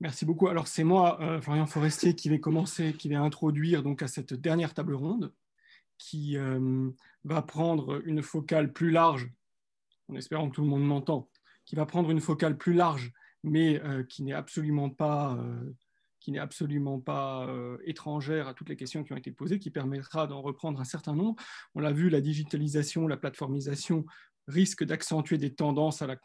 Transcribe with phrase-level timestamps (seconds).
[0.00, 0.48] Merci beaucoup.
[0.48, 4.34] Alors, c'est moi, euh, Florian Forestier, qui vais commencer, qui vais introduire donc à cette
[4.34, 5.32] dernière table ronde,
[5.98, 6.90] qui euh,
[7.24, 9.30] va prendre une focale plus large,
[10.08, 11.28] en espérant que tout le monde m'entend,
[11.64, 13.12] qui va prendre une focale plus large,
[13.42, 15.38] mais euh, qui n'est absolument pas,
[16.24, 17.46] qui n'est absolument pas
[17.84, 21.14] étrangère à toutes les questions qui ont été posées, qui permettra d'en reprendre un certain
[21.14, 21.36] nombre.
[21.74, 24.06] On l'a vu, la digitalisation, la plateformisation
[24.48, 26.16] risque d'accentuer des tendances à la,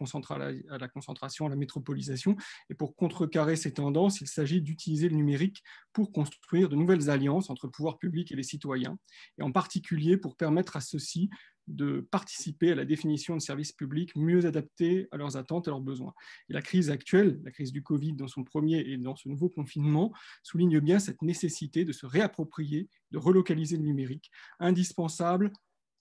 [0.70, 2.38] à la, concentration, à la métropolisation.
[2.70, 7.49] Et pour contrecarrer ces tendances, il s'agit d'utiliser le numérique pour construire de nouvelles alliances
[7.49, 8.98] entre le pouvoir public et les citoyens,
[9.38, 11.29] et en particulier pour permettre à ceux-ci
[11.70, 15.82] de participer à la définition de services publics mieux adaptés à leurs attentes et leurs
[15.82, 16.14] besoins.
[16.50, 19.50] Et la crise actuelle, la crise du Covid dans son premier et dans ce nouveau
[19.50, 20.12] confinement,
[20.44, 25.52] souligne bien cette nécessité de se réapproprier, de relocaliser le numérique, indispensable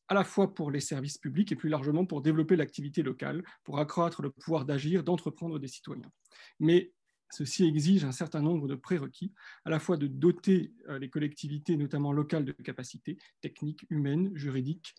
[0.08, 3.78] à la fois pour les services publics et plus largement pour développer l'activité locale, pour
[3.78, 6.10] accroître le pouvoir d'agir, d'entreprendre des citoyens.
[6.58, 6.92] Mais
[7.30, 9.34] ceci exige un certain nombre de prérequis,
[9.66, 14.94] à la fois de doter euh, les collectivités, notamment locales, de capacités techniques, humaines, juridiques,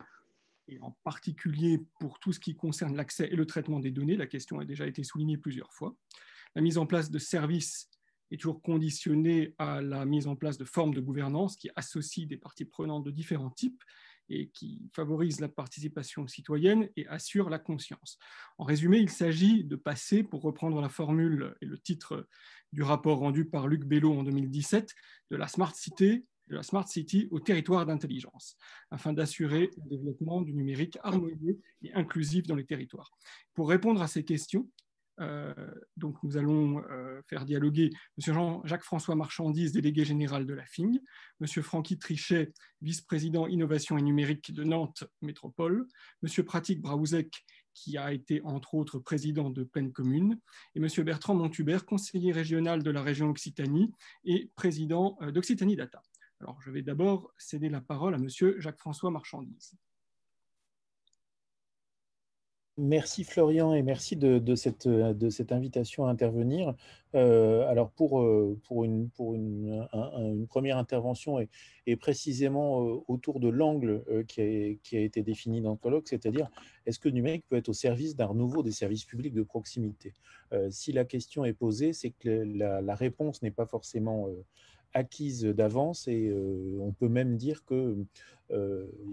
[0.69, 4.15] et en particulier pour tout ce qui concerne l'accès et le traitement des données.
[4.15, 5.95] La question a déjà été soulignée plusieurs fois.
[6.55, 7.89] La mise en place de services
[8.31, 12.37] est toujours conditionnée à la mise en place de formes de gouvernance qui associent des
[12.37, 13.83] parties prenantes de différents types
[14.29, 18.19] et qui favorise la participation citoyenne et assure la conscience.
[18.59, 22.27] En résumé, il s'agit de passer, pour reprendre la formule et le titre
[22.71, 24.93] du rapport rendu par Luc Bello en 2017,
[25.31, 28.57] de la Smart City, de la Smart City au territoire d'intelligence,
[28.91, 33.11] afin d'assurer le développement du numérique harmonieux et inclusif dans les territoires.
[33.53, 34.67] Pour répondre à ces questions,
[35.21, 35.53] euh,
[35.97, 38.33] donc nous allons euh, faire dialoguer M.
[38.33, 40.97] Jean-Jacques-François Marchandise, délégué général de la FING,
[41.41, 41.63] M.
[41.63, 45.87] Francky Trichet, vice-président innovation et numérique de Nantes Métropole,
[46.23, 46.43] M.
[46.45, 50.39] Pratique Braouzek, qui a été entre autres président de Pleine Commune,
[50.75, 50.87] et M.
[51.03, 53.91] Bertrand Montubert, conseiller régional de la région Occitanie
[54.23, 56.01] et président euh, d'Occitanie Data.
[56.41, 58.29] Alors je vais d'abord céder la parole à M.
[58.59, 59.75] Jacques-François Marchandise.
[62.81, 64.87] Merci Florian et merci de, cette,
[65.51, 66.75] invitation à intervenir.
[67.13, 69.09] Euh, alors pour, euh, une,
[70.47, 76.07] première intervention et, précisément euh, autour de l'angle qui a, été défini dans le colloque,
[76.07, 76.49] c'est-à-dire
[76.85, 80.13] est-ce que numérique peut être au service d'un renouveau des services publics de proximité?
[80.69, 84.29] Si la question est posée, c'est que la réponse n'est pas forcément
[84.93, 86.33] acquise d'avance et
[86.79, 87.97] on peut même dire que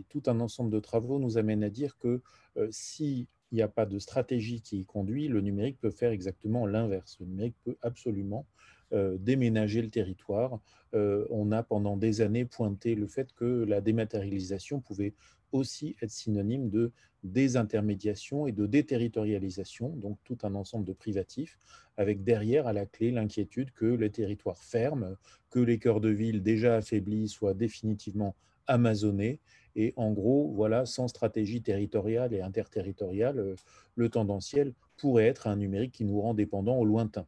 [0.09, 2.23] tout un ensemble de travaux nous amène à dire que
[2.71, 6.67] si il n'y a pas de stratégie qui y conduit, le numérique peut faire exactement
[6.67, 7.17] l'inverse.
[7.21, 8.47] Le numérique peut absolument
[8.93, 10.61] euh, déménager le territoire.
[10.95, 15.15] Euh, on a pendant des années pointé le fait que la dématérialisation pouvait
[15.53, 16.93] aussi être synonyme de
[17.23, 21.59] désintermédiation et de déterritorialisation, donc tout un ensemble de privatifs,
[21.97, 25.17] avec derrière à la clé l'inquiétude que les territoires ferment,
[25.51, 28.37] que les cœurs de ville déjà affaiblis soient définitivement
[28.67, 29.41] amazonnés
[29.77, 33.55] et en gros, voilà, sans stratégie territoriale et interterritoriale, euh,
[33.95, 37.27] le tendanciel pourrait être un numérique qui nous rend dépendants au lointain.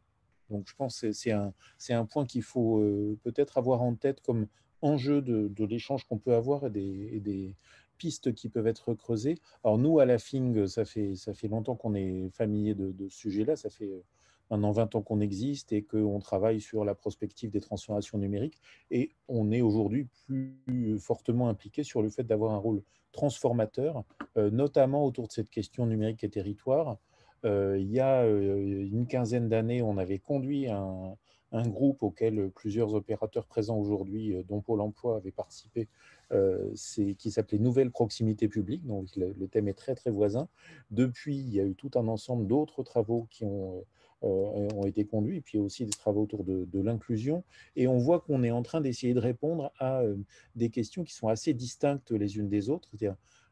[0.51, 4.47] Donc je pense que c'est un, point qu'il faut euh, peut-être avoir en tête comme
[4.83, 7.57] enjeu de, l'échange qu'on peut avoir et des,
[7.99, 9.39] pistes qui peuvent être creusées.
[9.65, 11.17] Alors nous, à la FING, ça fait,
[11.51, 14.05] longtemps qu'on est familier de, ce sujet-là, ça fait euh,
[14.51, 18.61] maintenant 20 ans qu'on existe et qu'on travaille sur la prospective des transformations numériques.
[18.93, 22.83] Et on est aujourd'hui plus fortement impliqué sur le fait d'avoir un rôle
[23.13, 24.05] transformateur,
[24.37, 26.99] euh, notamment autour de cette question numérique et territoire.
[27.45, 31.17] Euh, il y a euh, une quinzaine d'années, on avait conduit un,
[31.53, 35.89] groupe auquel plusieurs opérateurs présents aujourd'hui, dont Pôle emploi, avait participé,
[36.31, 38.87] qui s'appelait Nouvelle proximité publique.
[38.87, 40.49] Donc le, thème est très très voisin.
[40.91, 43.83] Depuis, il y a eu tout un ensemble d'autres travaux qui ont
[44.25, 47.45] euh, été conduits, et puis aussi des travaux autour de, l'inclusion.
[47.77, 50.17] Et on voit qu'on est en train d'essayer de répondre à euh,
[50.57, 52.91] des questions qui sont assez distinctes les unes des autres.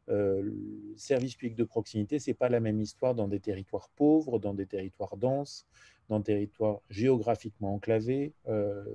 [0.09, 3.89] Euh, le service public de proximité, ce n'est pas la même histoire dans des territoires
[3.95, 5.65] pauvres, dans des territoires denses,
[6.09, 8.33] dans des territoires géographiquement enclavés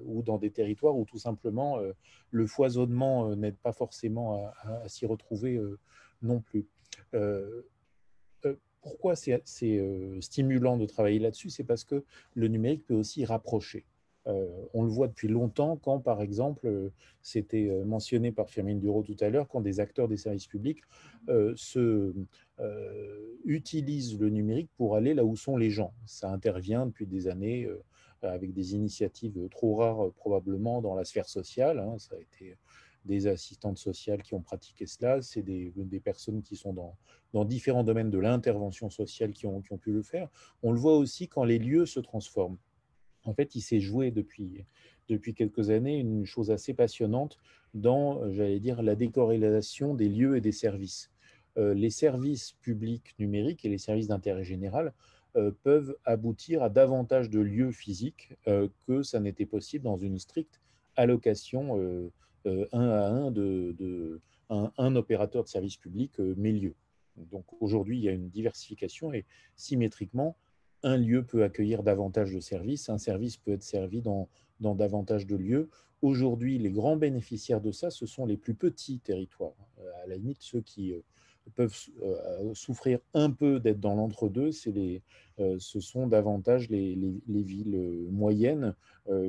[0.06, 1.78] ou dans des territoires où tout simplement
[2.30, 5.60] le foisonnement n'aide pas forcément à, à s'y retrouver
[6.22, 6.66] non plus
[8.82, 11.50] pourquoi c'est euh, stimulant de travailler là-dessus?
[11.50, 12.04] C'est parce que
[12.34, 13.84] le numérique peut aussi rapprocher.
[14.26, 16.90] Euh, on le voit depuis longtemps quand, par exemple, euh,
[17.22, 20.82] c'était mentionné par Firmine Duro tout à l'heure, quand des acteurs des services publics
[21.56, 22.12] se,
[23.44, 25.92] utilisent le numérique pour aller là où sont les gens.
[26.06, 27.68] Ça intervient depuis des années
[28.22, 31.80] avec des initiatives trop rares probablement dans la sphère sociale.
[31.80, 31.96] Hein.
[31.98, 32.56] ça a été
[33.04, 36.96] des assistantes sociales qui ont pratiqué cela, c'est des, personnes qui sont
[37.32, 40.28] dans, différents domaines de l'intervention sociale qui ont pu le faire.
[40.62, 42.58] On le voit aussi quand les lieux se transforment.
[43.24, 44.64] En fait, il s'est joué depuis,
[45.08, 47.38] depuis quelques années une chose assez passionnante
[47.74, 51.10] dans, j'allais dire, la décorrélation des lieux et des services.
[51.58, 54.94] Euh, les services publics numériques et les services d'intérêt général
[55.36, 60.18] euh, peuvent aboutir à davantage de lieux physiques euh, que ça n'était possible dans une
[60.18, 60.60] stricte
[60.96, 62.10] allocation
[62.44, 64.20] un à un de,
[64.50, 66.74] un, opérateur de service public mes lieux.
[67.16, 69.24] Donc aujourd'hui, il y a une diversification et
[69.56, 70.36] symétriquement,
[70.82, 74.28] un lieu peut accueillir davantage de services, un service peut être servi dans,
[74.60, 75.68] dans davantage de lieux.
[76.00, 79.54] Aujourd'hui, les grands bénéficiaires de ça, ce sont les plus petits territoires.
[80.02, 80.94] À la limite, ceux qui
[81.50, 84.50] peuvent euh, souffrir un peu d'être dans l'entre-deux,
[85.40, 86.94] euh, ce sont davantage les,
[87.26, 88.74] villes euh, moyennes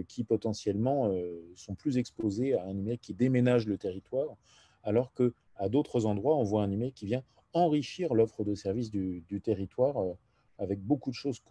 [0.07, 1.11] qui potentiellement
[1.55, 4.37] sont plus exposées à un numérique qui déménage le territoire,
[4.83, 7.23] alors qu'à d'autres endroits, on voit un numérique qui vient
[7.53, 10.15] enrichir l'offre de services du, territoire
[10.63, 11.41] avec beaucoup de choses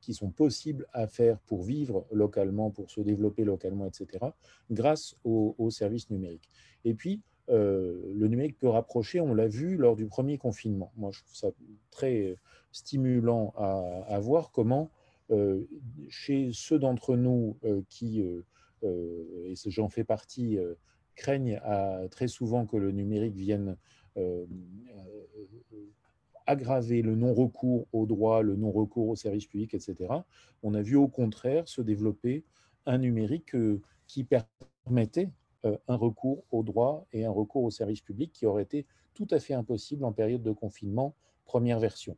[0.00, 4.26] qui sont possibles à faire pour vivre localement, pour se développer localement, etc.,
[4.70, 6.50] grâce aux services numériques.
[6.84, 10.92] Et puis, euh, le numérique peut rapprocher, on l'a vu lors du premier confinement.
[10.96, 11.50] Moi, je trouve ça
[11.90, 12.36] très
[12.72, 14.90] stimulant à, voir comment,
[15.30, 15.66] euh,
[16.08, 18.24] chez ceux d'entre nous euh, qui,
[18.82, 20.58] et j'en fais partie,
[21.14, 21.60] craignent
[22.10, 23.76] très souvent que le numérique vienne
[26.46, 30.12] aggraver le non-recours aux droits, le non-recours aux services publics, etc.
[30.62, 32.44] On a vu au contraire se développer
[32.86, 33.56] un numérique
[34.06, 35.30] qui permettait
[35.64, 39.28] euh, un recours aux droits et un recours aux services publics qui aurait été tout
[39.30, 41.14] à fait impossible en période de confinement,
[41.46, 42.16] première version.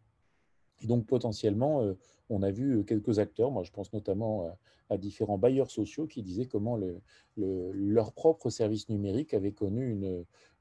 [0.82, 1.94] Et donc potentiellement, euh,
[2.28, 4.50] on a vu quelques acteurs, moi je pense notamment
[4.90, 7.00] à, différents bailleurs sociaux qui disaient comment le,
[7.36, 9.90] leur propre service numérique avait connu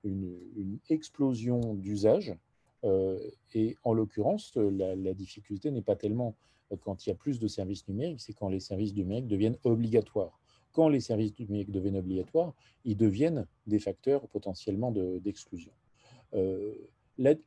[0.04, 2.36] une, explosion d'usage.
[2.84, 3.20] Euh,
[3.54, 6.36] et en l'occurrence, la, difficulté n'est pas tellement
[6.82, 10.40] quand il y a plus de services numériques, c'est quand les services numériques deviennent obligatoires
[10.76, 15.72] quand les services numériques deviennent obligatoires, ils deviennent des facteurs potentiellement d'exclusion.
[16.34, 16.74] Euh,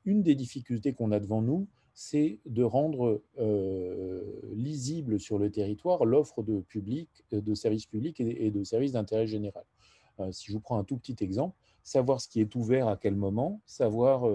[0.07, 4.23] une des difficultés qu'on a devant nous, c'est de rendre euh,
[4.55, 9.65] lisible sur le territoire l'offre de, public, de services publics et, de services d'intérêt général.
[10.21, 12.97] Euh, si je vous prends un tout petit exemple, savoir ce qui est ouvert à
[12.97, 14.31] quel moment, savoir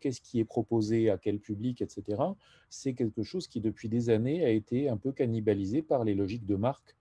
[0.00, 2.22] qu'est-ce qui est proposé à quel public, etc.,
[2.68, 6.46] c'est quelque chose qui, depuis des années, a été un peu cannibalisé par les logiques
[6.46, 6.96] de marque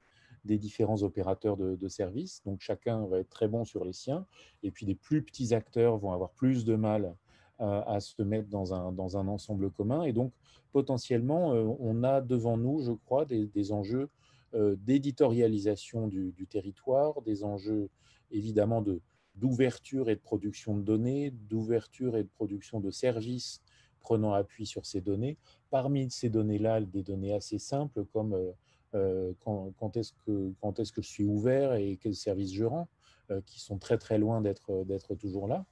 [0.45, 2.41] des différents opérateurs de, services.
[2.45, 4.25] Donc chacun va être très bon sur les siens.
[4.63, 7.15] Et puis des plus petits acteurs vont avoir plus de mal
[7.57, 10.03] à, se mettre dans un, dans un ensemble commun.
[10.03, 10.31] Et donc
[10.71, 14.09] potentiellement, euh, on a devant nous, je crois, des, enjeux
[14.53, 17.89] euh, d'éditorialisation du, territoire, des enjeux
[18.31, 19.01] évidemment de
[19.35, 23.61] d'ouverture et de production de données, d'ouverture et de production de services
[24.05, 25.37] prenant appui sur ces données.
[25.71, 28.51] Parmi ces données-là, des données assez simples comme euh,
[28.93, 32.87] euh, quand, est-ce que, quand est que je suis ouvert et quels services je rends,
[33.31, 35.65] euh, qui sont très très loin d'être toujours là.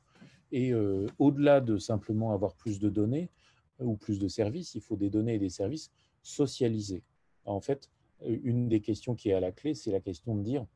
[0.52, 0.72] Et
[1.18, 3.32] au-delà de simplement avoir plus de données
[3.80, 7.02] ou plus de services, il faut des données et des services socialisés.
[7.46, 7.90] En fait,
[8.22, 10.68] une des questions qui est à la clé, c'est la question de dire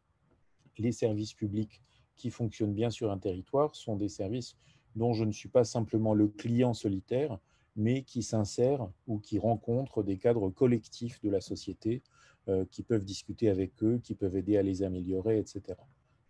[0.80, 1.84] les services publics
[2.18, 4.56] qui fonctionnent bien sur un territoire sont des services
[4.96, 7.38] dont je ne suis pas simplement le client solitaire,
[7.76, 12.02] mais qui s'insèrent ou qui rencontrent des cadres collectifs de la société
[12.50, 15.78] euh, qui peuvent discuter avec eux, qui peuvent aider à les améliorer, etc.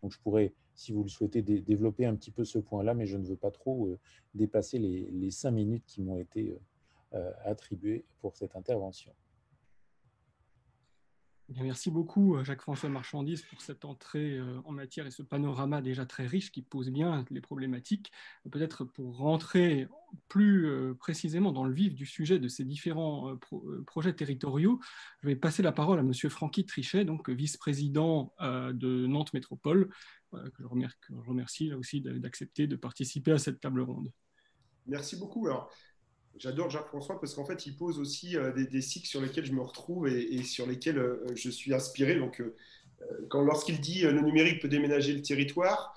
[0.03, 3.17] Donc je pourrais, si vous le souhaitez, développer un petit peu ce point-là, mais je
[3.17, 3.99] ne veux pas trop euh,
[4.33, 6.57] dépasser les, cinq minutes qui m'ont été
[7.13, 9.13] euh, attribuées pour cette intervention.
[11.55, 16.05] Merci beaucoup, euh, Jacques-François Marchandise, pour cette entrée euh, en matière et ce panorama déjà
[16.05, 18.11] très riche qui pose bien les problématiques.
[18.51, 19.87] Peut-être pour rentrer
[20.27, 23.37] plus euh, précisément dans le vif du sujet de ces différents
[23.85, 24.81] projets territoriaux,
[25.21, 26.13] je vais passer la parole à M.
[26.29, 29.89] Francky Trichet, vice-président de Nantes Métropole,
[30.31, 30.67] que je
[31.27, 34.11] remercie, là aussi d'accepter de participer à cette table ronde.
[34.85, 35.47] Merci beaucoup.
[36.39, 39.61] J'adore Jacques-François parce qu'en fait, il pose aussi euh, des, cycles sur lesquels je me
[39.61, 42.15] retrouve et, sur lesquels euh, je suis inspiré.
[42.15, 42.55] Donc, euh,
[43.29, 45.96] quand, lorsqu'il dit le numérique peut déménager le territoire,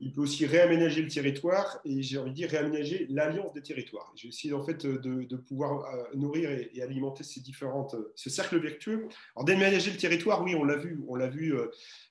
[0.00, 4.12] il peut aussi réaménager le territoire et j'ai envie de dire réaménager l'alliance des territoires.
[4.14, 9.08] J'ai essayé en fait de, pouvoir nourrir et, alimenter ces différentes, ce cercle vertueux.
[9.34, 11.54] Alors déménager le territoire, oui, on l'a vu, on l'a vu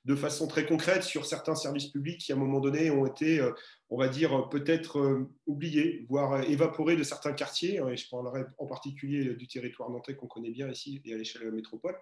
[0.06, 3.42] de façon très concrète sur certains services publics qui à un moment donné ont été
[3.90, 7.80] on va dire, peut-être euh, oublié, voire évaporé de certains quartiers.
[7.88, 11.44] Et je parlerai en particulier du territoire nantais qu'on connaît bien ici et à l'échelle
[11.44, 11.96] de la métropole.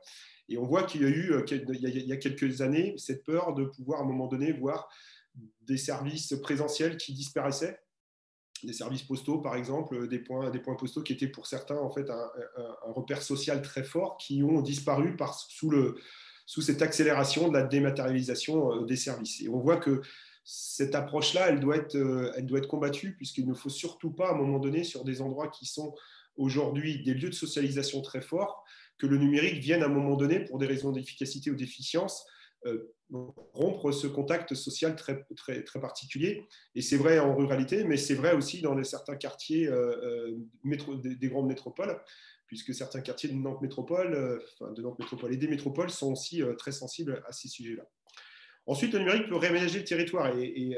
[0.48, 3.54] Et on voit qu'il y a eu, euh, il y a quelques années, cette peur
[3.54, 4.90] de pouvoir à un moment donné voir
[5.62, 7.80] des services présentiels qui disparaissaient
[8.66, 11.90] des services postaux, par exemple, des points, des points postaux qui étaient pour certains en
[11.90, 12.30] fait un,
[12.84, 15.96] repère social très fort, qui ont disparu par, sous, le,
[16.46, 19.42] sous cette accélération de la dématérialisation euh, des services.
[19.42, 20.02] Et on voit que
[20.44, 24.30] cette approche-là, elle, doit être, euh, elle doit être combattue, puisqu'il ne faut surtout pas,
[24.30, 25.96] à un moment donné, sur des endroits qui sont
[26.36, 28.64] aujourd'hui des lieux de socialisation très forts,
[28.98, 32.26] que le numérique vienne à un moment donné, pour des raisons d'efficacité ou d'efficience,
[33.12, 36.48] rompre ce contact social très, très, très particulier.
[36.76, 41.28] Et c'est vrai en ruralité, mais c'est vrai aussi dans certains quartiers euh, euh, des,
[41.28, 42.00] grandes métropoles,
[42.48, 46.42] puisque certains quartiers de Nantes Métropole, enfin de Nantes Métropole et des métropoles sont aussi
[46.58, 47.88] très sensibles à ces sujets-là.
[48.66, 50.78] Ensuite, le numérique peut réaménager le territoire et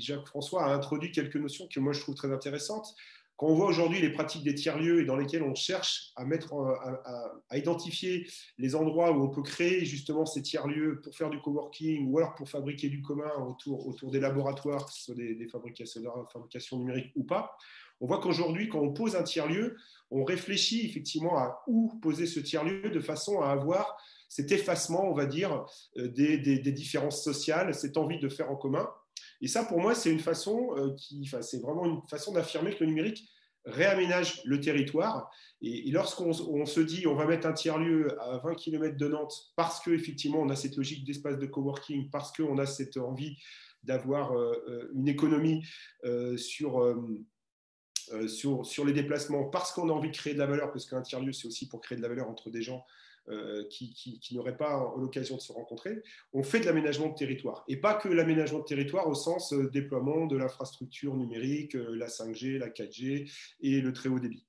[0.00, 2.94] Jacques-François a introduit quelques notions que moi je trouve très intéressantes.
[3.36, 6.54] Quand on voit aujourd'hui les pratiques des tiers-lieux et dans lesquels on cherche à, mettre,
[6.54, 8.26] à, identifier
[8.56, 12.34] les endroits où on peut créer justement ces tiers-lieux pour faire du coworking ou alors
[12.34, 16.02] pour fabriquer du commun autour, des laboratoires, que ce soit des, fabrications,
[16.32, 17.56] fabrication numérique ou pas,
[18.00, 19.76] on voit qu'aujourd'hui, quand on pose un tiers-lieu,
[20.10, 25.14] on réfléchit effectivement à où poser ce tiers-lieu de façon à avoir cet effacement, on
[25.14, 25.64] va dire,
[25.98, 28.88] euh, des différences sociales, cette envie de faire en commun.
[29.40, 32.74] Et ça, pour moi, c'est une façon euh, qui, enfin, c'est vraiment une façon d'affirmer
[32.74, 33.28] que le numérique
[33.64, 35.30] réaménage le territoire.
[35.60, 39.80] Et, lorsqu'on se dit on va mettre un tiers-lieu à 20 km de Nantes parce
[39.80, 43.36] qu'effectivement on a cette logique d'espace de coworking, parce qu'on a cette envie
[43.82, 45.64] d'avoir euh, euh, une économie
[46.36, 46.96] sur,
[48.28, 51.02] sur, sur les déplacements, parce qu'on a envie de créer de la valeur, parce qu'un
[51.02, 52.84] tiers-lieu c'est aussi pour créer de la valeur entre des gens
[53.28, 56.02] euh, qui, n'auraient pas l'occasion de se rencontrer,
[56.32, 57.64] on fait de l'aménagement de territoire.
[57.66, 62.06] Et pas que l'aménagement de territoire au sens euh, déploiement de l'infrastructure numérique, euh, la
[62.06, 63.28] 5G, la 4G
[63.60, 64.46] et le très haut débit.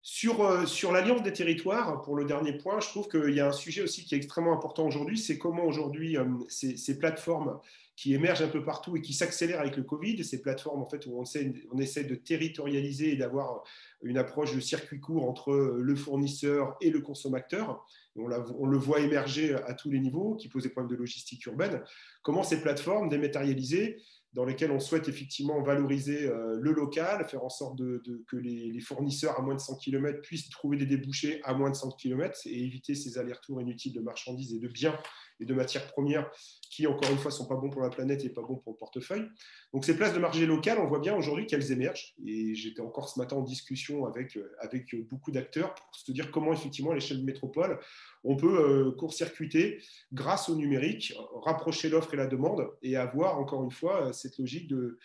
[0.00, 3.52] Sur, sur l'alliance des territoires, pour le dernier point, je trouve qu'il y a un
[3.52, 6.16] sujet aussi qui est extrêmement important aujourd'hui, c'est comment aujourd'hui
[6.48, 7.60] ces, ces, plateformes
[7.98, 11.04] qui émergent un peu partout et qui s'accélèrent avec le Covid, ces plateformes en fait,
[11.06, 13.64] où on essaie, de territorialiser et d'avoir
[14.02, 17.84] une approche de circuit court entre le fournisseur et le consommateur.
[18.14, 21.82] On, le voit émerger à tous les niveaux, qui pose des problèmes de logistique urbaine.
[22.22, 23.96] Comment ces plateformes dématérialisées,
[24.32, 29.36] dans lesquelles on souhaite effectivement valoriser euh, le local, faire en sorte que les, fournisseurs
[29.36, 32.62] à moins de 100 km puissent trouver des débouchés à moins de 100 km et
[32.62, 34.96] éviter ces allers-retours inutiles de marchandises et de biens
[35.40, 36.30] et de matières premières
[36.70, 38.78] qui, encore une fois, sont pas bons pour la planète et pas bons pour le
[38.78, 39.26] portefeuille.
[39.72, 42.14] Donc ces places de marché local, on voit bien aujourd'hui qu'elles émergent.
[42.24, 46.30] Et j'étais encore ce matin en discussion avec, euh, avec beaucoup d'acteurs pour se dire
[46.30, 47.78] comment, effectivement, à l'échelle de métropole,
[48.24, 51.14] on peut euh, court-circuiter grâce au numérique,
[51.44, 54.98] rapprocher l'offre et la demande et avoir, encore une fois, cette logique de,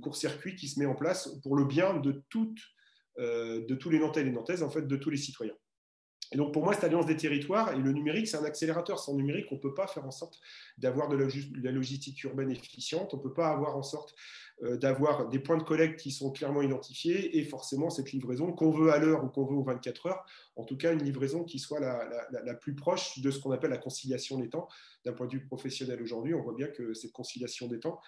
[0.00, 2.60] court-circuit qui se met en place pour le bien de, toutes,
[3.18, 5.56] euh, de tous les Nantais et les Nantaises, en fait, de tous les citoyens.
[6.32, 8.98] Et donc pour moi, cette alliance des territoires et le numérique, c'est un accélérateur.
[8.98, 10.40] Sans numérique, on ne peut pas faire en sorte
[10.76, 14.14] d'avoir de la logistique urbaine efficiente, on ne peut pas avoir en sorte
[14.64, 18.70] euh, d'avoir des points de collecte qui sont clairement identifiés et forcément cette livraison qu'on
[18.70, 21.60] veut à l'heure ou qu'on veut aux 24 heures, en tout cas une livraison qui
[21.60, 24.68] soit la, la plus proche de ce qu'on appelle la conciliation des temps.
[25.04, 28.00] D'un point de vue professionnel aujourd'hui, on voit bien que cette conciliation des temps,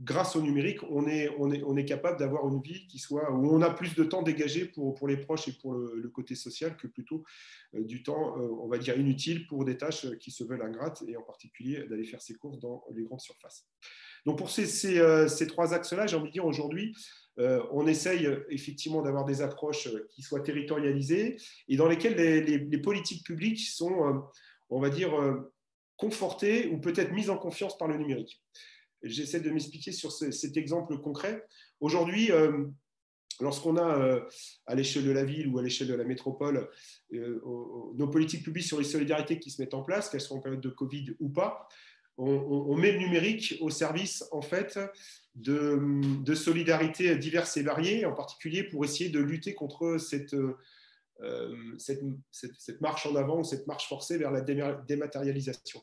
[0.00, 3.94] grâce au numérique, on est, capable d'avoir une vie qui soit où on a plus
[3.94, 7.22] de temps dégagé pour, les proches et pour le, côté social que plutôt
[7.74, 11.02] euh, du temps, euh, on va dire, inutile pour des tâches qui se veulent ingrates
[11.06, 13.66] et en particulier d'aller faire ses courses dans les grandes surfaces.
[14.26, 16.94] Donc pour ces, euh, trois axes-là, j'ai envie de dire aujourd'hui,
[17.72, 21.38] on essaye effectivement d'avoir des approches qui soient territorialisées
[21.68, 24.28] et dans lesquelles les, les, les politiques publiques sont,
[24.68, 25.12] on va dire,
[25.96, 28.42] confortées ou peut-être mises en confiance par le numérique.
[29.02, 31.46] J'essaie de m'expliquer sur cet exemple concret.
[31.80, 32.66] Aujourd'hui, euh,
[33.40, 34.20] lorsqu'on a euh,
[34.66, 36.68] à l'échelle de la ville ou à l'échelle de la métropole
[37.14, 37.40] euh,
[37.94, 40.60] nos politiques publiques sur les solidarités qui se mettent en place, qu'elles soient en période
[40.60, 41.66] de Covid ou pas,
[42.18, 44.78] on, met le numérique au service en fait
[45.34, 50.36] de, solidarités diverses et variées, en particulier pour essayer de lutter contre cette,
[51.70, 55.80] cette marche en avant ou cette marche forcée vers la dématérialisation.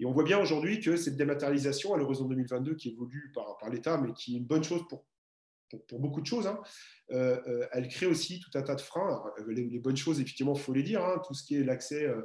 [0.00, 3.98] Et on voit bien aujourd'hui que cette dématérialisation à l'horizon 2022 qui évolue par, l'État,
[3.98, 5.04] mais qui est une bonne chose pour,
[5.98, 6.60] beaucoup de choses, hein,
[7.10, 9.24] euh, euh, elle crée aussi tout un tas de freins.
[9.48, 12.22] les, bonnes choses, effectivement, il faut les dire, hein, tout ce qui est l'accès euh,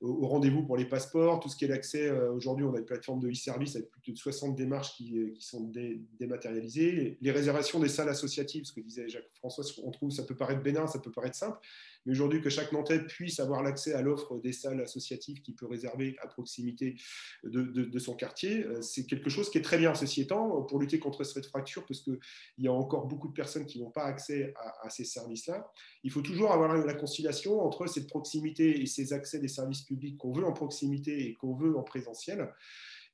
[0.00, 3.20] au, rendez-vous pour les passeports, tout ce qui est l'accès, aujourd'hui on a une plateforme
[3.20, 5.72] de e-service avec plus de 60 démarches qui, qui sont
[6.18, 10.62] dématérialisées, les réservations des salles associatives, ce que disait Jacques-François, on trouve ça peut paraître
[10.62, 11.58] bénin, ça peut paraître simple,
[12.06, 15.66] mais aujourd'hui, que chaque Nantais puisse avoir l'accès à l'offre des salles associatives qu'il peut
[15.66, 16.96] réserver à proximité
[17.44, 19.94] de, son quartier, euh, c'est quelque chose qui est très bien.
[19.94, 22.18] Ceci étant, pour lutter contre cette fracture, parce qu'il
[22.58, 25.70] y a encore beaucoup de personnes qui n'ont pas accès à, ces services-là,
[26.02, 30.16] il faut toujours avoir la conciliation entre cette proximité et ces accès des services publics
[30.16, 32.48] qu'on veut en proximité et qu'on veut en présentiel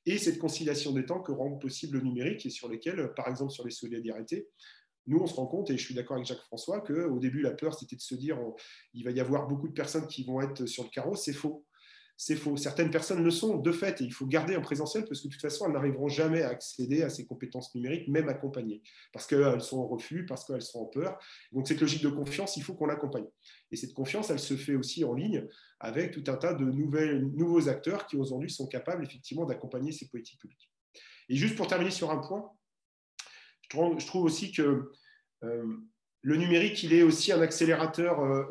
[0.07, 3.51] et cette conciliation des temps que rend possible le numérique et sur lesquels, par exemple
[3.51, 4.47] sur les solidarités,
[5.07, 7.73] nous, on se rend compte, et je suis d'accord avec Jacques-François, qu'au début, la peur,
[7.73, 8.37] c'était de se dire
[8.93, 11.15] il va y avoir beaucoup de personnes qui vont être sur le carreau.
[11.15, 11.65] C'est faux
[12.17, 12.57] c'est faux.
[12.57, 15.33] Certaines personnes le sont de fait et il faut garder en présentiel parce que de
[15.33, 18.81] toute façon, elles n'arriveront jamais à accéder à ces compétences numériques, même accompagnées,
[19.13, 21.19] parce qu'elles sont en refus, parce qu'elles sont en peur.
[21.51, 23.27] Donc cette logique de confiance, il faut qu'on l'accompagne.
[23.71, 25.47] Et cette confiance, elle se fait aussi en ligne
[25.79, 30.09] avec tout un tas de nouvelles, nouveaux acteurs qui aujourd'hui sont capables effectivement d'accompagner ces
[30.09, 30.71] politiques publiques.
[31.29, 32.49] Et juste pour terminer sur un point,
[33.71, 34.91] je trouve aussi que
[35.43, 35.77] euh,
[36.21, 38.43] le numérique, il est aussi un accélérateur euh,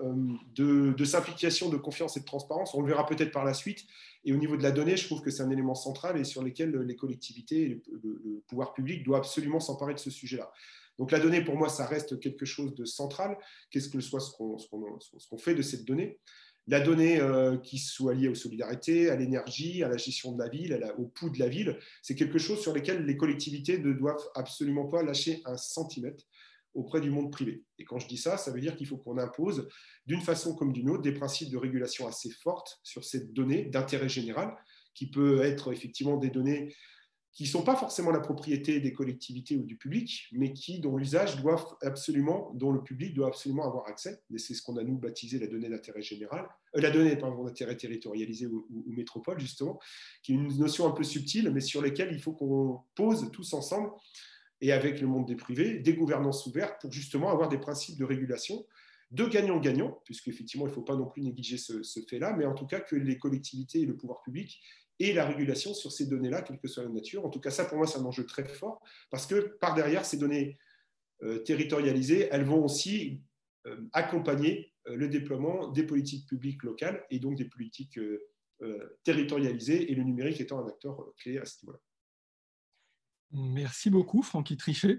[0.59, 2.75] euh, de, simplification, de confiance et de transparence.
[2.75, 3.85] On le verra peut-être par la suite.
[4.25, 6.43] Et au niveau de la donnée, je trouve que c'est un élément central et sur
[6.43, 10.51] lequel les collectivités et le, pouvoir public doivent absolument s'emparer de ce sujet-là.
[10.99, 13.37] Donc la donnée, pour moi, ça reste quelque chose de central,
[13.71, 16.19] qu'est-ce que soit ce qu'on fait de cette donnée?
[16.69, 20.49] La donnée euh, qui soit liée aux solidarités, à l'énergie, à la gestion de la
[20.49, 24.29] ville, au pouls de la ville, c'est quelque chose sur lequel les collectivités ne doivent
[24.35, 26.25] absolument pas lâcher un centimètre
[26.75, 27.65] auprès du monde privé.
[27.79, 29.69] Et quand je dis ça, ça veut dire qu'il faut qu'on impose
[30.07, 34.09] d'une façon comme d'une autre des principes de régulation assez fortes sur cette donnée d'intérêt
[34.09, 34.55] général,
[34.95, 36.75] qui peut être effectivement des données
[37.37, 40.97] qui ne sont pas forcément la propriété des collectivités ou du public, mais qui, dont
[40.97, 44.23] l'usage doit absolument, dont le public doit absolument avoir accès.
[44.35, 47.77] Et c'est ce qu'on a nous baptisé la donnée d'intérêt général, euh, la donnée d'intérêt
[47.77, 49.79] territorialisé ou, métropole justement,
[50.23, 53.53] qui est une notion un peu subtile, mais sur laquelle il faut qu'on pose tous
[53.53, 53.91] ensemble
[54.63, 58.05] et avec le monde des privés, des gouvernances ouvertes pour justement avoir des principes de
[58.07, 58.65] régulation
[59.11, 62.67] de gagnant-gagnant, puisqu'effectivement, il ne faut pas non plus négliger ce, fait-là, mais en tout
[62.67, 64.59] cas que les collectivités et le pouvoir public
[65.01, 67.25] aient la régulation sur ces données-là, quelle que soit la nature.
[67.25, 70.05] En tout cas, ça, pour moi, c'est un enjeu très fort, parce que par derrière,
[70.05, 70.59] ces données
[71.23, 73.23] euh, territorialisées, elles vont aussi
[73.67, 77.99] euh, accompagner euh, le déploiement des politiques publiques locales et donc des politiques
[79.05, 81.79] territorialisées, et le numérique étant un acteur clé à ce niveau-là.
[83.33, 84.99] Merci beaucoup, Francky Trichet,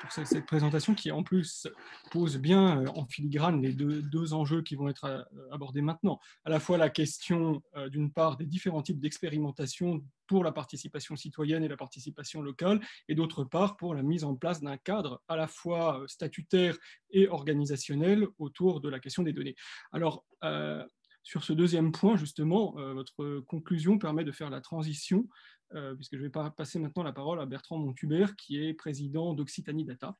[0.00, 1.68] pour cette présentation qui, en plus,
[2.10, 5.22] pose bien euh, en filigrane les deux, enjeux qui vont être euh,
[5.52, 6.18] abordés maintenant.
[6.44, 11.64] À la fois la question, d'une part, des différents types d'expérimentation pour la participation citoyenne
[11.64, 15.36] et la participation locale, et d'autre part, pour la mise en place d'un cadre à
[15.36, 16.76] la fois statutaire
[17.10, 19.56] et organisationnel autour de la question des données.
[19.92, 20.24] Alors,
[21.22, 25.57] sur ce deuxième point, justement, votre conclusion permet de faire la transition euh,
[25.96, 30.16] puisque je vais passer maintenant la parole à Bertrand Montubert, qui est président d'Occitanie Data,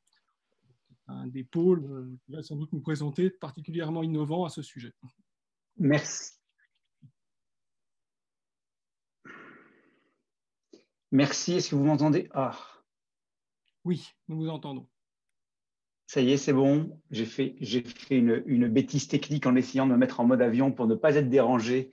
[1.08, 4.92] un des pôles euh, qui va sans doute nous présenter particulièrement innovant à ce sujet.
[5.78, 6.34] Merci.
[11.11, 11.54] Merci.
[11.54, 12.28] Est-ce que vous m'entendez?
[12.32, 12.58] Ah.
[13.84, 14.87] Oui, nous vous entendons.
[16.06, 17.00] Ça y est, c'est bon.
[17.11, 20.72] J'ai fait, fait une, une, bêtise technique en essayant de me mettre en mode avion
[20.72, 21.90] pour ne pas être dérangé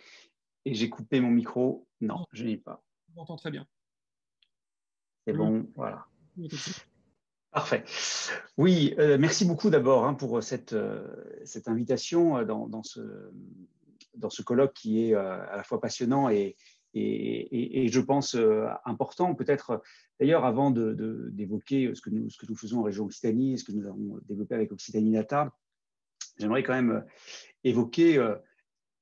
[0.66, 1.88] et j'ai coupé mon micro.
[2.02, 2.85] Non, je n'ai pas
[3.18, 3.66] entend très bien.
[5.26, 6.06] C'est bon, voilà.
[7.56, 7.86] Parfait.
[8.58, 11.08] Oui, euh, merci beaucoup d'abord hein, pour cette, euh,
[11.46, 13.00] cette invitation euh, dans, dans, ce,
[14.16, 16.58] dans ce colloque qui est à la fois passionnant et,
[16.94, 18.38] et, et, je pense
[18.86, 19.36] important.
[19.36, 19.82] Peut-être
[20.20, 23.64] d'ailleurs avant d'évoquer de, ce, que nous, ce que nous faisons en région Occitanie, ce
[23.64, 25.54] que nous avons développé avec Occitanie Data,
[26.38, 27.06] j'aimerais quand même
[27.64, 28.26] évoquer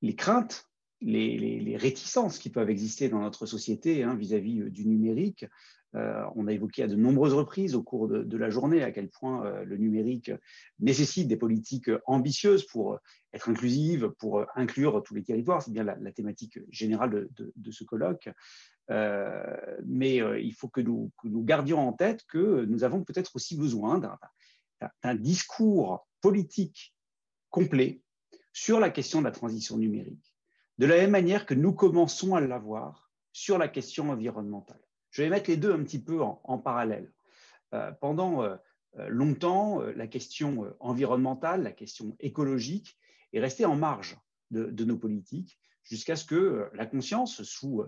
[0.02, 0.68] les craintes
[1.04, 5.46] les, réticences qui peuvent exister dans notre société hein, vis-à-vis euh, du numérique.
[5.94, 9.08] Euh, on a évoqué à de nombreuses reprises au cours de, la journée à quel
[9.08, 10.32] point euh, le numérique
[10.80, 12.98] nécessite des politiques ambitieuses pour
[13.32, 15.62] être inclusive, pour inclure tous les territoires.
[15.62, 18.28] C'est bien la, thématique générale de, ce colloque.
[18.88, 23.56] mais il faut que nous, que nous, gardions en tête que nous avons peut-être aussi
[23.56, 24.00] besoin
[25.02, 26.92] d'un discours politique
[27.50, 28.02] complet
[28.52, 30.33] sur la question de la transition numérique
[30.78, 34.80] de la même manière que nous commençons à l'avoir sur la question environnementale.
[35.10, 37.12] Je vais mettre les deux un petit peu en, parallèle.
[37.72, 38.56] Euh, pendant euh,
[38.98, 42.96] euh, longtemps, la question environnementale, la question écologique
[43.32, 44.16] est restée en marge
[44.50, 47.84] de, nos politiques jusqu'à ce que la conscience, sous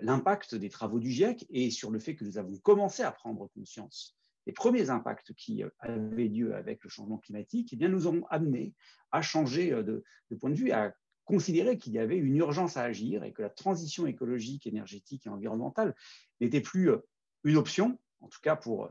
[0.00, 3.48] l'impact des travaux du GIEC et sur le fait que nous avons commencé à prendre
[3.48, 4.16] conscience
[4.46, 8.74] des premiers impacts qui avaient lieu avec le changement climatique, eh bien, nous ont amené
[9.10, 10.04] à changer de,
[10.38, 13.50] point de vue, à considérer qu'il y avait une urgence à agir et que la
[13.50, 15.94] transition écologique, énergétique et environnementale
[16.40, 16.98] n'était plus euh,
[17.44, 18.88] une option, en tout cas pour euh,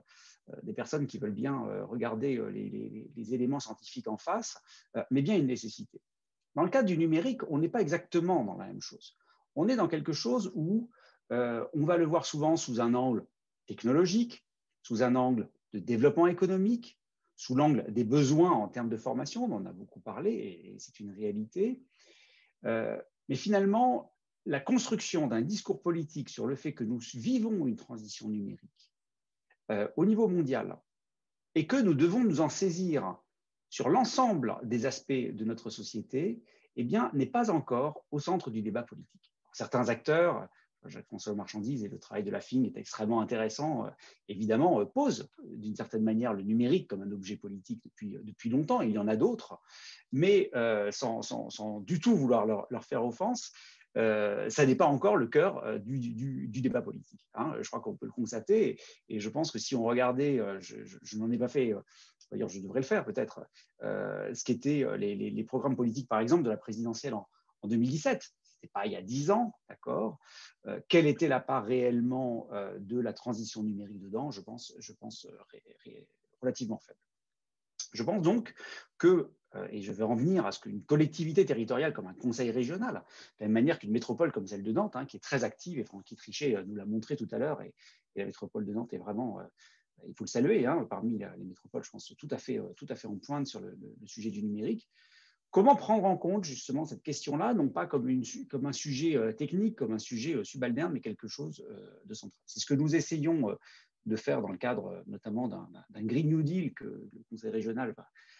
[0.63, 4.57] des personnes qui veulent bien euh, regarder les, éléments scientifiques en face,
[5.09, 6.01] mais bien une nécessité.
[6.55, 9.17] Dans le cadre du numérique, on n'est pas exactement dans la même chose.
[9.55, 10.89] On est dans quelque chose où
[11.29, 13.25] on va le voir souvent sous un angle
[13.65, 14.45] technologique,
[14.83, 16.99] sous un angle de développement économique,
[17.35, 20.99] sous l'angle des besoins en termes de formation, on en a beaucoup parlé et c'est
[20.99, 21.81] une réalité,
[22.65, 22.97] euh,
[23.29, 24.13] mais finalement,
[24.45, 28.91] la construction d'un discours politique sur le fait que nous vivons une transition numérique
[29.71, 30.77] euh, au niveau mondial
[31.55, 33.17] et que nous devons nous en saisir
[33.69, 36.43] sur l'ensemble des aspects de notre société,
[36.75, 39.33] eh bien, n'est pas encore au centre du débat politique.
[39.51, 40.47] Certains acteurs,
[40.85, 43.89] Jacques-François Marchandise et le travail de la FIN est extrêmement intéressant, euh,
[44.27, 48.81] évidemment, euh, posent d'une certaine manière le numérique comme un objet politique depuis, depuis longtemps.
[48.81, 49.59] Il y en a d'autres,
[50.11, 50.51] mais
[50.91, 53.51] sans, sans, du tout vouloir leur, leur faire offense,
[53.95, 57.21] euh, ça n'est pas encore le cœur euh, du, du, débat politique.
[57.35, 57.53] Hein.
[57.61, 58.79] Je crois qu'on peut le constater.
[59.09, 61.75] Et, je pense que si on regardait, euh, je, n'en ai pas fait,
[62.31, 63.45] d'ailleurs je devrais le faire peut-être,
[63.81, 67.27] ce qu'étaient les, les, programmes politiques, par exemple, de la présidentielle en,
[67.65, 68.33] 2017.
[68.63, 70.19] Ce n'était pas il y a dix ans, d'accord
[70.87, 72.47] Quelle était la part réellement
[72.79, 74.31] de la transition numérique dedans?
[74.31, 75.27] Je pense, je pense
[76.41, 76.99] relativement faible.
[77.93, 78.53] Je pense donc
[78.97, 82.51] que, euh, et je vais en venir à ce qu'une collectivité territoriale comme un conseil
[82.51, 82.99] régional, de
[83.41, 85.83] la même manière qu'une métropole comme celle de Nantes, hein, qui est très active, et
[85.83, 87.73] Francky Trichet euh, nous l'a montré tout à l'heure, et,
[88.15, 89.43] la métropole de Nantes est vraiment, euh,
[90.07, 92.95] il faut le saluer, hein, parmi les métropoles, je pense, tout à fait, tout à
[92.95, 94.87] fait en pointe sur le, sujet du numérique.
[95.53, 99.99] Comment prendre en compte justement cette question-là, non pas comme, un sujet technique, comme un
[99.99, 101.63] sujet subalterne, mais quelque chose
[102.05, 103.55] de central C'est ce que nous essayons
[104.05, 107.93] de faire dans le cadre euh, notamment d'un Green New Deal que le Conseil régional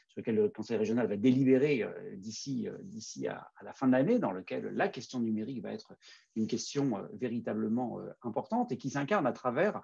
[0.09, 4.19] sur lequel le Conseil régional va délibérer euh, euh, d'ici à, la fin de l'année,
[4.19, 5.95] dans lequel la question numérique va être
[6.35, 9.81] une question véritablement importante et qui s'incarne à travers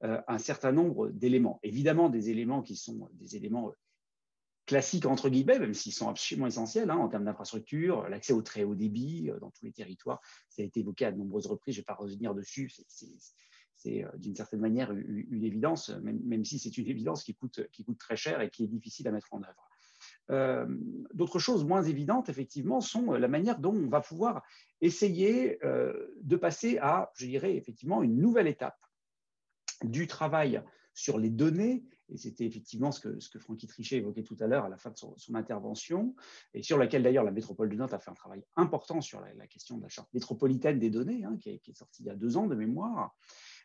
[0.00, 1.60] un certain nombre d'éléments.
[1.62, 3.72] Évidemment, des éléments qui sont des éléments
[4.66, 8.64] classiques entre guillemets, même s'ils sont absolument essentiels hein, en termes d'infrastructure, l'accès au très
[8.64, 11.80] haut débit dans tous les territoires, ça a été évoqué à de nombreuses reprises, je
[11.80, 16.76] ne vais pas revenir dessus, c'est euh, d'une certaine manière une, évidence, même, si c'est
[16.78, 17.60] une évidence qui coûte,
[17.98, 19.68] très cher et qui est difficile à mettre en œuvre.
[20.30, 20.66] Euh,
[21.14, 24.42] d'autres choses moins évidentes, effectivement, sont la manière dont on va pouvoir
[24.80, 28.78] essayer euh, de passer à, je dirais, effectivement, une nouvelle étape
[29.82, 30.62] du travail
[30.94, 34.68] sur les données, et c'était effectivement ce que, Francky Trichet évoquait tout à l'heure à
[34.68, 36.14] la fin de son, intervention,
[36.54, 39.46] et sur laquelle d'ailleurs la métropole de Nantes a fait un travail important sur la,
[39.46, 42.14] question de la charte métropolitaine des données, hein, qui, est, qui, sortie il y a
[42.14, 43.14] deux ans de mémoire,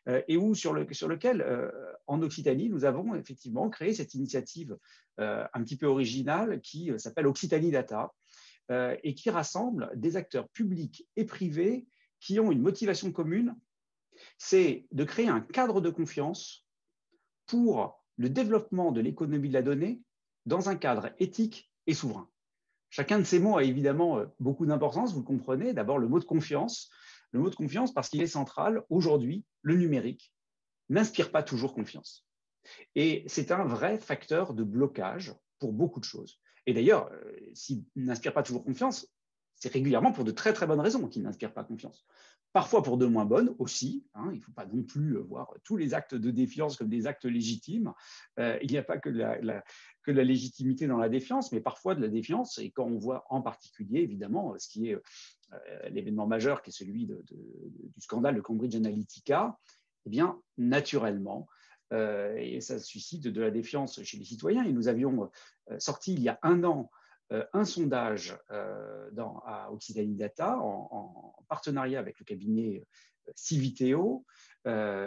[0.08, 1.70] euh, et où, sur, le, sur lequel, euh,
[2.08, 4.78] en Occitanie, nous avons effectivement créé cette initiative
[5.20, 8.14] euh, un petit peu originale qui s'appelle Occitanie Data
[9.02, 11.88] et qui rassemble des acteurs publics et privés
[12.20, 13.56] qui ont une motivation commune,
[14.38, 16.68] c'est de créer un cadre de confiance
[17.46, 20.02] pour le développement de l'économie de la donnée
[20.46, 22.30] dans un cadre éthique et souverain.
[22.90, 25.74] Chacun de ces mots a évidemment beaucoup d'importance, vous le comprenez.
[25.74, 26.90] D'abord, le mot de confiance
[27.32, 28.84] le mot de confiance parce qu'il est central.
[28.90, 30.34] Aujourd'hui, le numérique
[30.90, 32.26] n'inspire pas toujours confiance.
[32.96, 36.40] Et c'est un vrai facteur de blocage pour beaucoup de choses.
[36.66, 39.08] Et d'ailleurs, euh, s'il n'inspire pas toujours confiance,
[39.56, 42.06] c'est régulièrement pour de très très bonnes raisons qu'il n'inspire pas confiance.
[42.54, 44.06] Parfois pour de moins bonnes aussi.
[44.16, 44.30] Hein.
[44.32, 47.26] il ne faut pas non plus voir tous les actes de défiance comme des actes
[47.26, 47.94] légitimes.
[48.40, 52.02] Euh, il n'y a pas que la, la légitimité dans la défiance, mais parfois de
[52.02, 52.58] la défiance.
[52.58, 54.96] Et quand on voit en particulier, évidemment, ce qui est
[55.54, 59.58] euh, l'événement majeur qui est celui du scandale de Cambridge Analytica,
[60.06, 61.48] eh bien, naturellement,
[61.94, 64.64] euh, et ça suscite de la défiance chez les citoyens.
[64.64, 65.30] Et nous avions
[65.72, 66.92] euh, sorti il y a un an
[67.30, 68.38] un sondage
[69.12, 72.86] dans, à Occitanie Data en, partenariat avec le cabinet
[73.36, 74.26] Civiteo,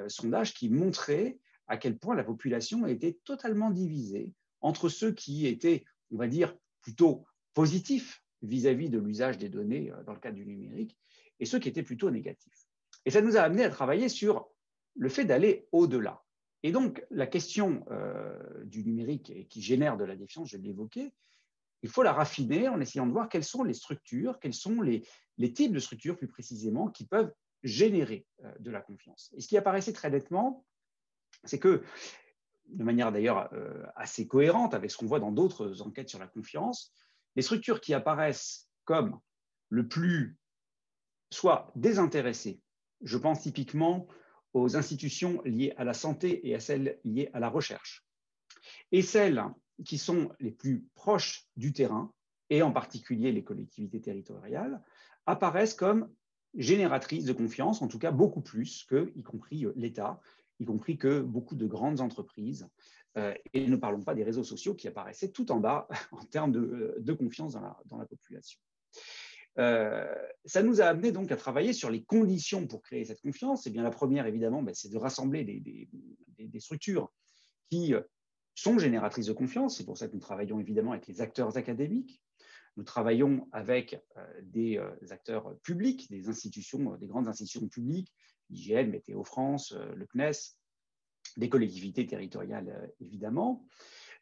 [0.08, 5.84] sondage qui montrait à quel point la population était totalement divisée entre ceux qui étaient,
[6.10, 10.46] on va dire, plutôt positifs vis-à-vis de l'usage des données euh, dans le cadre du
[10.46, 10.98] numérique,
[11.38, 12.66] et ceux qui étaient plutôt négatifs.
[13.04, 14.48] Et ça nous a amené à travailler sur
[14.96, 16.22] le fait d'aller au-delà.
[16.62, 21.12] Et donc, la question euh, du numérique qui génère de la défiance, je évoqué,
[21.82, 25.02] il faut la raffiner en essayant de voir quelles sont les structures, quels sont les,
[25.54, 29.32] types de structures plus précisément qui peuvent générer euh, de la confiance.
[29.36, 30.64] Et ce qui apparaissait très nettement,
[31.44, 31.82] c'est que,
[32.66, 33.50] de manière d'ailleurs
[33.96, 36.92] assez cohérente avec ce qu'on voit dans d'autres enquêtes sur la confiance,
[37.34, 39.18] les structures qui apparaissent comme
[39.70, 40.38] le plus
[41.32, 42.60] soit désintéressées,
[43.02, 44.06] je pense typiquement
[44.52, 48.04] aux institutions liées à la santé et à celles liées à la recherche,
[48.92, 49.42] et celles
[49.84, 52.12] qui sont les plus proches du terrain,
[52.50, 54.82] et en particulier les collectivités territoriales,
[55.26, 56.10] apparaissent comme
[56.54, 60.20] génératrices de confiance, en tout cas beaucoup plus que, y compris l'État,
[60.58, 62.68] y compris que beaucoup de grandes entreprises
[63.16, 66.52] euh, et ne parlons pas des réseaux sociaux qui apparaissaient tout en bas en termes
[66.52, 68.60] de, euh, confiance dans la, population.
[69.58, 70.14] Euh,
[70.44, 73.66] ça nous a amené donc à travailler sur les conditions pour créer cette confiance.
[73.66, 77.12] Et bien la première, évidemment, ben, c'est de rassembler des, structures
[77.70, 77.94] qui
[78.54, 79.76] sont génératrices de confiance.
[79.76, 82.22] C'est pour ça que nous travaillons évidemment avec les acteurs académiques.
[82.76, 84.00] nous travaillons avec
[84.42, 88.12] des acteurs publics, des institutions, des grandes institutions publiques,
[88.48, 90.56] l'IGN, Météo France, le CNES,
[91.36, 93.66] des collectivités territoriales évidemment,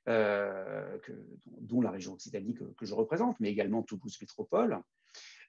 [0.07, 4.81] dont la région Occitanie que, je représente, mais également Toulouse Métropole.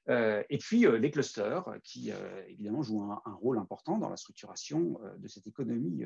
[0.10, 4.18] Euh, et puis euh, les clusters, qui euh, évidemment jouent un, rôle important dans la
[4.18, 6.04] structuration de cette économie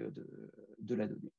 [0.79, 1.31] de, la donnée.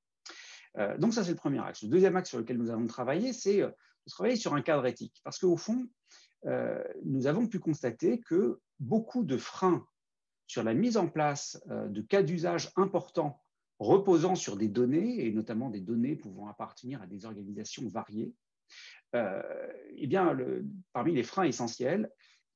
[0.99, 1.83] Donc ça, c'est le premier axe.
[1.83, 5.21] Le deuxième axe sur lequel nous avons travaillé, c'est de travailler sur un cadre éthique.
[5.25, 5.87] Parce qu'au fond,
[7.05, 9.87] nous avons pu constater que beaucoup de freins
[10.47, 13.41] sur la mise en place de cas d'usage importants
[13.79, 18.35] reposant sur des données, et notamment des données pouvant appartenir à des organisations variées,
[19.15, 20.37] eh bien,
[20.93, 22.11] parmi les freins essentiels,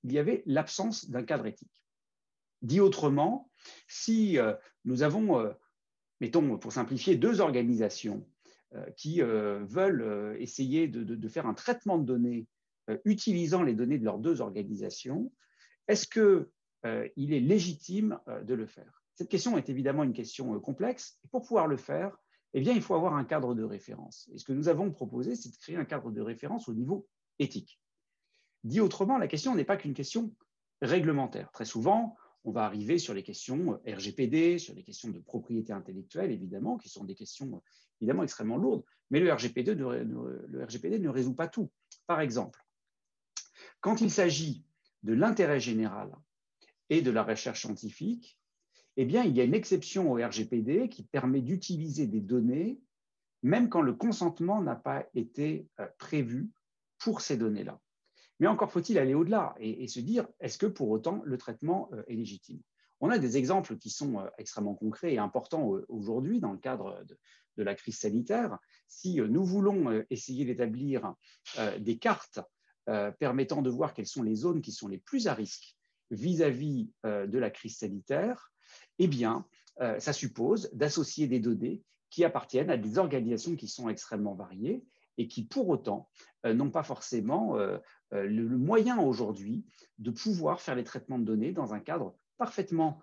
[0.04, 1.84] il y avait l'absence d'un cadre éthique.
[2.62, 3.50] Dit autrement,
[3.86, 4.54] si euh,
[4.84, 5.52] nous avons, euh,
[6.20, 8.26] mettons pour simplifier, deux organisations
[8.74, 12.46] euh, qui veulent essayer de, faire un traitement de données
[13.04, 15.30] utilisant les données de leurs deux organisations,
[15.88, 19.02] est-ce qu'il est légitime de le faire?
[19.14, 21.18] Cette question est évidemment une question complexe.
[21.24, 22.16] Et pour pouvoir le faire,
[22.54, 24.30] eh bien, il faut avoir un cadre de référence.
[24.32, 27.06] Et ce que nous avons proposé, c'est de créer un cadre de référence au niveau
[27.38, 27.80] éthique.
[28.64, 30.32] Dit autrement, la question n'est pas qu'une question
[30.80, 31.50] réglementaire.
[31.52, 36.30] Très souvent, on va arriver sur les questions RGPD, sur les questions de propriété intellectuelle,
[36.30, 37.62] évidemment, qui sont des questions
[38.00, 41.70] évidemment extrêmement lourdes, mais le RGPD, le RGPD ne résout pas tout.
[42.06, 42.64] Par exemple,
[43.80, 44.64] quand il s'agit
[45.02, 46.10] de l'intérêt général
[46.90, 48.38] et de la recherche scientifique,
[48.96, 52.80] eh bien, il y a une exception au RGPD qui permet d'utiliser des données
[53.42, 56.50] même quand le consentement n'a pas été euh, prévu
[56.98, 57.80] pour ces données-là.
[58.40, 62.02] Mais encore faut-il aller au-delà et, se dire, est-ce que pour autant le traitement euh,
[62.06, 62.60] est légitime?
[63.00, 66.58] On a des exemples qui sont euh, extrêmement concrets et importants euh, aujourd'hui dans le
[66.58, 67.16] cadre de,
[67.56, 68.56] la crise sanitaire.
[68.86, 71.12] Si nous voulons essayer d'établir
[71.80, 72.38] des cartes
[73.18, 75.76] permettant de voir quelles sont les zones qui sont les plus à risque
[76.12, 78.52] vis-à-vis de la crise sanitaire,
[79.00, 79.44] eh bien,
[79.98, 84.84] ça suppose d'associer des données qui appartiennent à des organisations qui sont extrêmement variées
[85.16, 86.08] et qui, pour autant,
[86.44, 87.58] n'ont pas forcément
[88.14, 89.64] euh, le, moyen aujourd'hui
[89.98, 93.00] de pouvoir faire les traitements de données dans un cadre parfaitement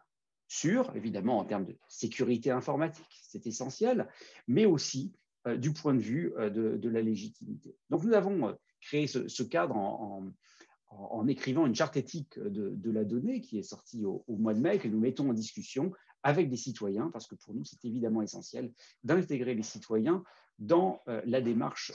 [0.47, 4.07] sûr, évidemment en termes de sécurité informatique, c'est essentiel,
[4.47, 5.13] mais aussi
[5.47, 7.75] euh, du point de vue euh, de, la légitimité.
[7.89, 13.57] Donc nous avons créé ce, cadre en, écrivant une charte éthique de, la donnée qui
[13.57, 15.91] est sortie au, mois de mai, que nous mettons en discussion
[16.23, 18.71] avec des citoyens, parce que pour nous, c'est évidemment essentiel
[19.03, 20.23] d'intégrer les citoyens
[20.57, 21.91] dans la démarche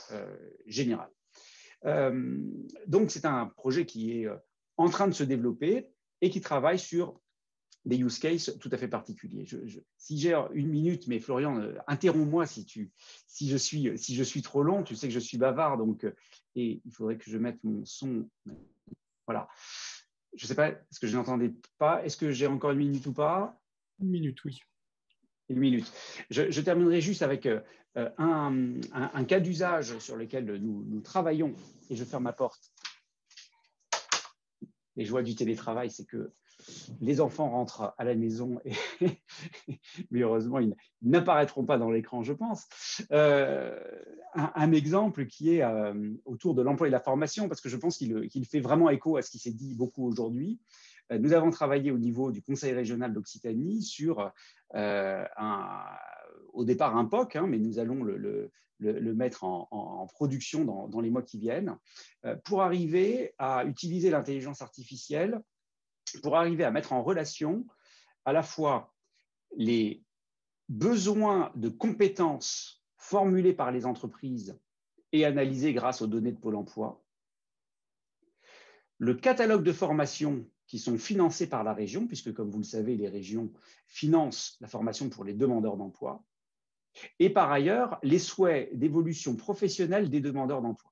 [0.67, 1.09] générale.
[1.85, 2.39] Euh,
[2.87, 4.35] donc, c'est un projet qui est euh,
[4.77, 5.89] en train de se développer
[6.21, 7.19] et qui travaille sur
[7.85, 9.47] des use cases tout à fait particuliers.
[9.97, 12.91] si j'ai une minute, mais Florian, euh, interromps-moi si, tu,
[13.25, 16.05] si, je suis, si je suis trop long, tu sais que je suis bavard, donc,
[16.55, 18.29] et il faudrait que je mette mon son.
[19.25, 19.47] Voilà.
[20.35, 22.05] Je ne sais pas, est-ce que je n'entendais pas?
[22.05, 23.59] Est-ce que j'ai encore une minute ou pas?
[23.99, 24.61] Une minute, oui
[25.51, 25.91] une minute.
[26.29, 27.47] Je, terminerai juste avec
[27.97, 31.53] euh, un, cas d'usage sur lequel nous, travaillons,
[31.89, 32.71] et je ferme ma porte.
[34.95, 36.31] Les joies du télétravail, c'est que
[37.01, 38.61] les enfants rentrent à la maison,
[40.11, 42.67] mais heureusement, ils n'apparaîtront pas dans l'écran, je pense.
[43.11, 43.79] Euh,
[44.35, 47.77] un, exemple qui est euh, autour de l'emploi et de la formation, parce que je
[47.77, 50.59] pense qu'il fait vraiment écho à ce qui s'est dit beaucoup aujourd'hui.
[51.19, 54.31] Nous avons travaillé au niveau du Conseil régional d'Occitanie sur,
[54.75, 55.25] euh,
[56.53, 61.21] au départ, un POC, hein, mais nous allons le, mettre en, production dans, les mois
[61.21, 61.77] qui viennent,
[62.25, 65.41] euh, pour arriver à utiliser l'intelligence artificielle,
[66.23, 67.65] pour arriver à mettre en relation
[68.25, 68.93] à la fois
[69.55, 70.03] les
[70.69, 74.57] besoins de compétences formulés par les entreprises
[75.11, 77.03] et analysés grâce aux données de Pôle emploi,
[78.97, 82.95] le catalogue de formation qui sont financés par la région, puisque comme vous le savez,
[82.95, 83.51] les régions
[83.87, 86.23] financent la formation pour les demandeurs d'emploi,
[87.19, 90.91] et par ailleurs les souhaits d'évolution professionnelle des demandeurs d'emploi.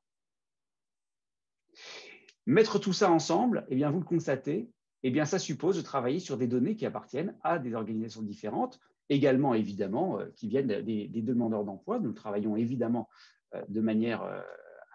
[2.45, 4.71] Mettre tout ça ensemble, eh bien, vous le constatez,
[5.03, 8.79] eh bien, ça suppose de travailler sur des données qui appartiennent à des organisations différentes,
[9.09, 11.99] également évidemment euh, qui viennent des, demandeurs d'emploi.
[11.99, 13.07] Nous travaillons évidemment
[13.53, 14.41] euh, de manière euh,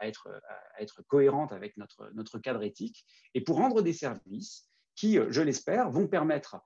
[0.01, 3.07] à être, cohérente avec notre, cadre éthique.
[3.35, 6.61] Et pour rendre des services, qui, je l'espère, vont permettre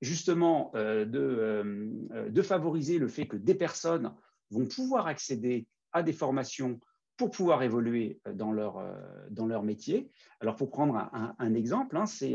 [0.00, 4.12] justement euh, euh, de, favoriser le fait que des personnes
[4.50, 6.80] vont pouvoir accéder à des formations
[7.16, 8.82] pour pouvoir évoluer dans leur,
[9.30, 10.10] dans leur métier.
[10.40, 12.34] Alors, pour prendre un, exemple, hein, c'est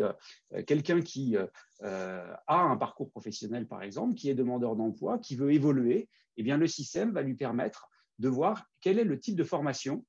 [0.67, 1.36] quelqu'un qui
[1.82, 6.58] a un parcours professionnel, par exemple, qui est demandeur d'emploi, qui veut évoluer, eh bien,
[6.58, 10.06] le système va lui permettre de voir quel est le type de formation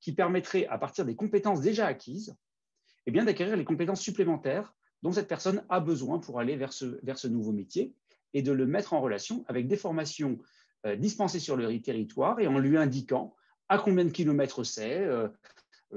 [0.00, 2.34] qui permettrait, à partir des compétences déjà acquises,
[3.06, 7.26] eh bien, d'acquérir les compétences supplémentaires dont cette personne a besoin pour aller vers ce,
[7.26, 7.94] nouveau métier
[8.34, 10.38] et de le mettre en relation avec des formations
[10.84, 13.34] euh, dispensées sur le territoire et en lui indiquant
[13.68, 15.28] à combien de kilomètres c'est, euh,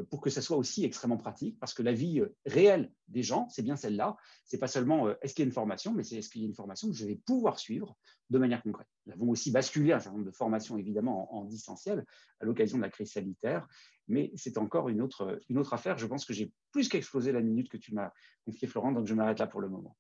[0.09, 3.47] pour que ça soit aussi extrêmement pratique, parce que la vie euh, réelle des gens,
[3.49, 4.17] c'est bien celle-là.
[4.45, 6.45] C'est pas seulement euh, est-ce qu'il y a une formation, mais c'est est-ce qu'il y
[6.45, 7.97] a une formation que je vais pouvoir suivre
[8.29, 8.87] de manière concrète.
[9.05, 12.05] Nous avons aussi basculé un certain nombre de formations, évidemment, en, distanciel
[12.39, 13.67] à l'occasion de la crise sanitaire,
[14.07, 15.97] mais c'est encore une autre, une autre affaire.
[15.97, 18.11] Je pense que j'ai plus qu'explosé la minute que tu m'as
[18.45, 19.97] confié, Florent, donc je m'arrête là pour le moment.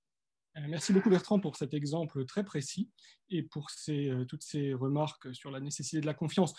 [0.67, 2.89] Merci beaucoup Bertrand pour cet exemple très précis
[3.29, 3.69] et pour
[4.27, 6.53] toutes ces remarques sur la nécessité de la confiance.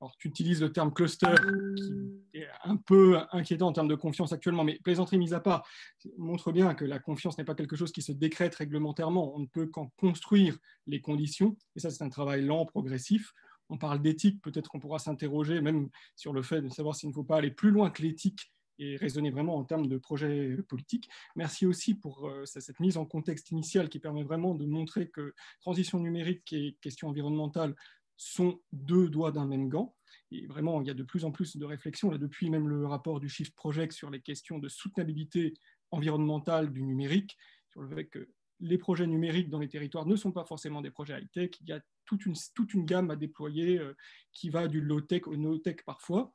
[0.00, 1.34] Alors, tu utilises le terme cluster,
[2.30, 5.66] qui est un peu inquiétant en termes de confiance actuellement, mais plaisanterie mise à part,
[6.18, 9.34] montre bien que la confiance n'est pas quelque chose qui se décrète réglementairement.
[9.34, 13.32] On ne peut qu'en construire les conditions, et ça, c'est un travail lent, progressif.
[13.70, 17.14] On parle d'éthique, peut-être qu'on pourra s'interroger même sur le fait de savoir s'il ne
[17.14, 21.08] faut pas aller plus loin que l'éthique et raisonner vraiment en termes de projet politique.
[21.34, 25.34] Merci aussi pour euh, cette mise en contexte initial qui permet vraiment de montrer que
[25.60, 27.74] transition numérique et question environnementale
[28.16, 29.94] sont deux doigts d'un même gant.
[30.30, 32.86] Et vraiment, il y a de plus en plus de réflexions, là, depuis même le
[32.86, 35.54] rapport du Shift Project sur les questions de soutenabilité
[35.90, 37.36] environnementale du numérique,
[37.70, 38.28] sur le fait que
[38.60, 41.50] les projets numériques dans les territoires ne sont pas forcément des projets high-tech.
[41.60, 43.94] Il y a toute une, toute une gamme à déployer euh,
[44.32, 46.32] qui va du low-tech au no-tech parfois.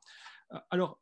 [0.52, 1.01] Euh, alors,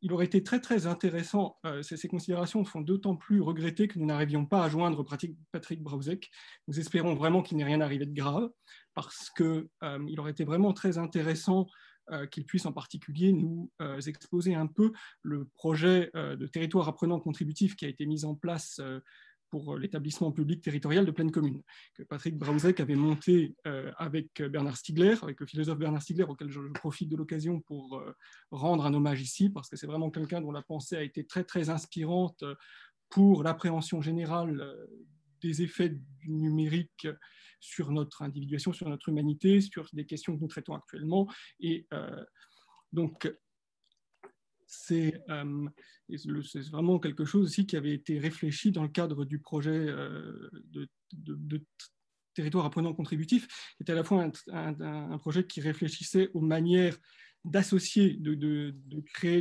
[0.00, 4.06] il aurait été très très intéressant, euh, ces, considérations font d'autant plus regretter que nous
[4.06, 5.04] n'arrivions pas à joindre
[5.52, 6.30] Patrick Brausek.
[6.68, 8.48] Nous espérons vraiment qu'il n'est rien arrivé de grave,
[8.94, 11.66] parce qu'il euh, aurait été vraiment très intéressant
[12.10, 13.70] euh, qu'il puisse en particulier nous
[14.06, 18.80] exposer un peu le projet de territoire apprenant contributif qui a été mis en place
[19.50, 21.62] pour euh, l'établissement public territorial de pleine commune,
[21.94, 26.50] que Patrick Brausek avait monté euh, avec Bernard Stiegler, avec le philosophe Bernard Stiegler, auquel
[26.50, 28.14] je, profite de l'occasion pour euh,
[28.50, 31.44] rendre un hommage ici, parce que c'est vraiment quelqu'un dont la pensée a été très,
[31.44, 32.44] très inspirante
[33.08, 34.76] pour l'appréhension générale
[35.40, 37.08] des effets du numérique
[37.60, 41.26] sur notre individuation, sur notre humanité, sur des questions que nous traitons actuellement.
[41.60, 41.86] Et
[42.92, 43.32] donc, euh,
[44.68, 45.24] c'est
[46.70, 50.50] vraiment quelque chose aussi qui avait été réfléchi dans le cadre du projet euh,
[51.12, 51.64] de,
[52.34, 56.96] territoire apprenant contributif, qui était à la fois un, projet qui réfléchissait aux manières
[57.44, 58.74] d'associer, de,
[59.14, 59.40] créer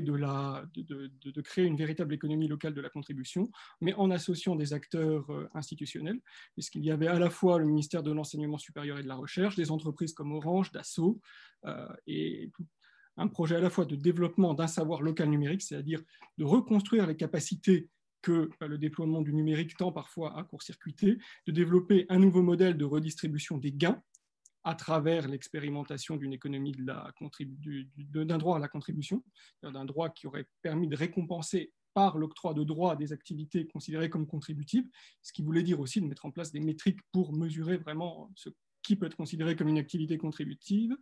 [1.66, 6.22] une véritable économie locale de la contribution, mais en associant des acteurs euh, institutionnels,
[6.54, 9.58] puisqu'il y avait à la fois le ministère de l'enseignement supérieur et de la recherche,
[9.58, 11.20] des entreprises comme Orange, Dassault,
[12.06, 12.66] et tout,
[13.18, 16.02] un projet à la fois de développement d'un savoir local numérique, c'est-à-dire
[16.38, 17.90] de reconstruire les capacités
[18.22, 22.78] que euh, le déploiement du numérique tend parfois à court-circuiter, de développer un nouveau modèle
[22.78, 24.02] de redistribution des gains
[24.64, 29.24] à travers l'expérimentation d'une économie d'un droit à la contribution,
[29.64, 34.28] d'un droit qui aurait permis de récompenser par l'octroi de droits des activités considérées comme
[34.28, 34.88] contributives,
[35.22, 38.50] ce qui voulait dire aussi de mettre en place des métriques pour mesurer vraiment ce
[38.84, 40.96] qui peut être considéré comme une activité contributive,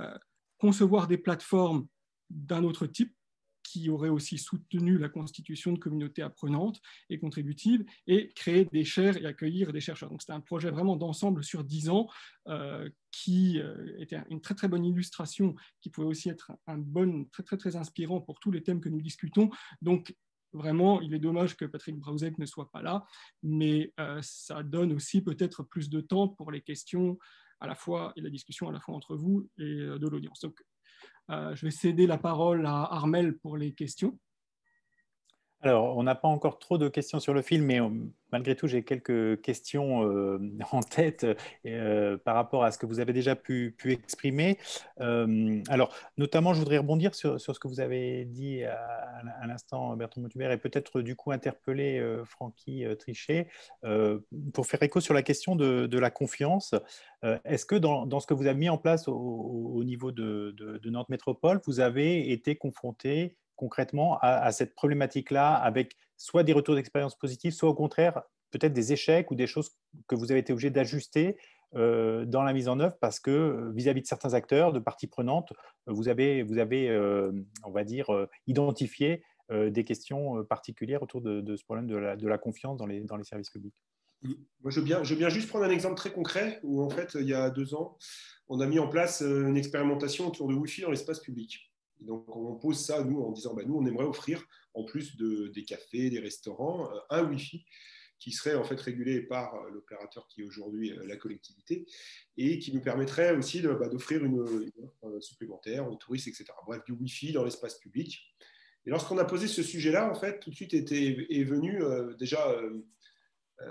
[0.00, 0.18] euh,
[0.64, 1.86] concevoir des plateformes
[2.30, 3.14] d'un autre type
[3.62, 9.18] qui auraient aussi soutenu la constitution de communautés apprenantes et contributives et créer des chaires
[9.18, 10.08] et accueillir des chercheurs.
[10.08, 12.08] Donc c'était un projet vraiment d'ensemble sur dix ans
[12.48, 17.26] euh, qui euh, était une très très bonne illustration, qui pouvait aussi être un bon,
[17.26, 19.50] très très très inspirant pour tous les thèmes que nous discutons.
[19.82, 20.14] Donc
[20.54, 23.04] vraiment, il est dommage que Patrick Brausek ne soit pas là,
[23.42, 27.18] mais euh, ça donne aussi peut-être plus de temps pour les questions
[27.64, 30.40] à la fois, et la discussion à la fois entre vous et euh, de l'audience.
[30.40, 30.56] Donc,
[31.30, 34.18] euh, je vais céder la parole à Armel pour les questions.
[35.64, 37.88] Alors, on n'a pas encore trop de questions sur le film, mais euh,
[38.32, 40.38] malgré tout, j'ai quelques questions euh,
[40.72, 41.26] en tête
[41.64, 44.58] euh, par rapport à ce que vous avez déjà pu, exprimer.
[44.98, 50.52] alors, notamment, je voudrais rebondir sur, ce que vous avez dit à, l'instant, Bertrand Montubert,
[50.52, 53.48] et peut-être du coup interpeller Francky Trichet
[54.52, 56.74] pour faire écho sur la question de, la confiance.
[57.44, 61.08] Est-ce que dans, ce que vous avez mis en place au, niveau de, de Nantes
[61.08, 67.54] Métropole, vous avez été confronté concrètement à, cette problématique-là avec soit des retours d'expérience positifs,
[67.54, 69.76] soit au contraire peut-être des échecs ou des choses
[70.06, 71.36] que vous avez été obligé d'ajuster
[71.74, 75.08] euh, dans la mise en œuvre parce que euh, vis-à-vis de certains acteurs, de parties
[75.08, 75.52] prenantes,
[75.86, 76.44] vous avez,
[76.88, 77.32] euh,
[77.64, 78.06] on va dire,
[78.46, 83.74] identifié des questions particulières autour de, ce problème de la, confiance dans les, services publics.
[84.22, 87.50] Moi, je, viens juste prendre un exemple très concret où, en fait, il y a
[87.50, 87.98] deux ans,
[88.48, 92.54] on a mis en place une expérimentation autour de Wi-Fi dans l'espace public donc, on
[92.56, 96.10] pose ça, nous, en disant, bah, nous, on aimerait offrir, en plus de, des cafés,
[96.10, 97.64] des restaurants, euh, un Wi-Fi
[98.18, 101.84] qui serait en fait régulé par euh, l'opérateur qui est aujourd'hui euh, la collectivité
[102.36, 104.70] et qui nous permettrait aussi bah, d'offrir une,
[105.20, 106.46] supplémentaires aux touristes, etc.
[106.66, 108.34] Bref, du Wi-Fi dans l'espace public.
[108.86, 111.80] Et lorsqu'on a posé ce sujet-là, en fait, tout de suite était, est venu
[112.18, 112.54] déjà,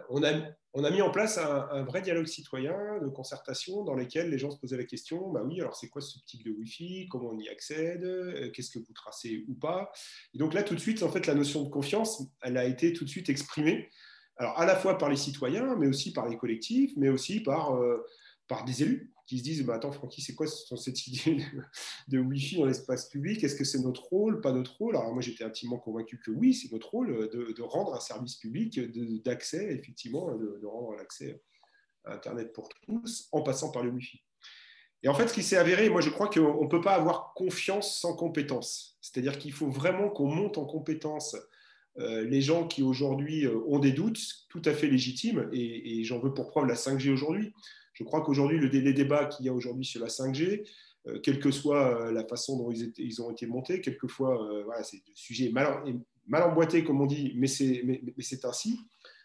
[0.09, 0.31] on, a,
[0.73, 4.51] on a mis en place un, vrai dialogue citoyen de concertation dans lequel les gens
[4.51, 7.39] se posaient la question, bah oui, alors c'est quoi ce type de Wi-Fi, comment on
[7.39, 9.91] y accède, qu'est-ce que vous tracez ou pas?
[10.33, 12.93] Et donc là, tout de suite, en fait, la notion de confiance, elle a été
[12.93, 13.89] tout de suite exprimée
[14.37, 17.75] alors à la fois par les citoyens, mais aussi par les collectifs, mais aussi par,
[17.75, 18.05] euh,
[18.47, 21.43] par des élus qui se disent bah, Attends, Francky, c'est quoi cette idée
[22.07, 23.43] de, Wi-Fi dans l'espace public?
[23.43, 24.41] Est-ce que c'est notre rôle?
[24.41, 27.93] Pas notre rôle Alors moi, j'étais intimement convaincu que oui, c'est notre rôle de, rendre
[27.93, 28.79] un service public
[29.23, 31.41] d'accès, effectivement, de, rendre l'accès
[32.05, 34.21] à Internet pour tous en passant par le Wi-Fi.
[35.03, 37.33] Et en fait, ce qui s'est avéré, moi je crois qu'on ne peut pas avoir
[37.33, 38.97] confiance sans compétence.
[39.01, 41.35] C'est-à-dire qu'il faut vraiment qu'on monte en compétence
[41.99, 44.19] euh, les gens qui aujourd'hui euh, ont des doutes
[44.49, 47.53] tout à fait légitimes, et, j'en veux pour preuve la 5G aujourd'hui.
[47.93, 50.67] Je crois qu'aujourd'hui, le, les débats qu'il y a aujourd'hui sur la 5G,
[51.07, 55.15] euh, quelle que soit la façon dont ils, ont été montés, quelquefois, voilà, c'est un
[55.15, 55.83] sujet mal,
[56.27, 58.79] mal, emboîté, comme on dit, mais c'est ainsi.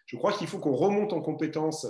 [0.07, 1.87] Je crois qu'il faut qu'on remonte en compétence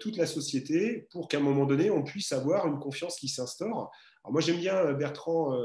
[0.00, 3.90] toute la société pour qu'à un moment donné, on puisse avoir une confiance qui s'instaure.
[4.24, 5.56] Alors moi, j'aime bien Bertrand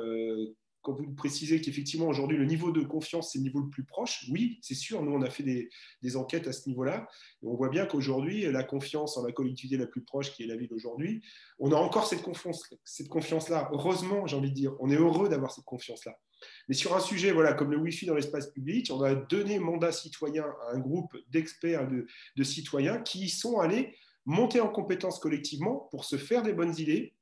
[0.87, 4.25] quand vous précisez qu'effectivement aujourd'hui le niveau de confiance c'est le niveau le plus proche,
[4.31, 7.09] oui, c'est sûr, nous on a fait des, enquêtes à ce niveau-là,
[7.43, 10.47] et on voit bien qu'aujourd'hui la confiance en la collectivité la plus proche qui est
[10.47, 11.21] la ville aujourd'hui,
[11.59, 13.69] on a encore cette confiance, cette confiance-là.
[13.73, 16.17] Heureusement, j'ai envie de dire, on est heureux d'avoir cette confiance-là.
[16.69, 19.91] Mais sur un sujet voilà, comme le Wi-Fi dans l'espace public, on a donné mandat
[19.91, 23.93] citoyen à un groupe d'experts, de, citoyens qui sont allés
[24.25, 27.16] monter en compétence collectivement pour se faire des bonnes idées,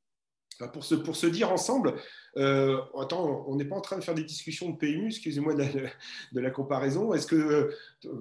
[0.71, 1.95] pour se, pour se dire ensemble,
[2.37, 6.39] euh, attends, on n'est pas en train de faire des discussions de PMU, excusez-moi de,
[6.39, 7.73] la comparaison, est-ce que,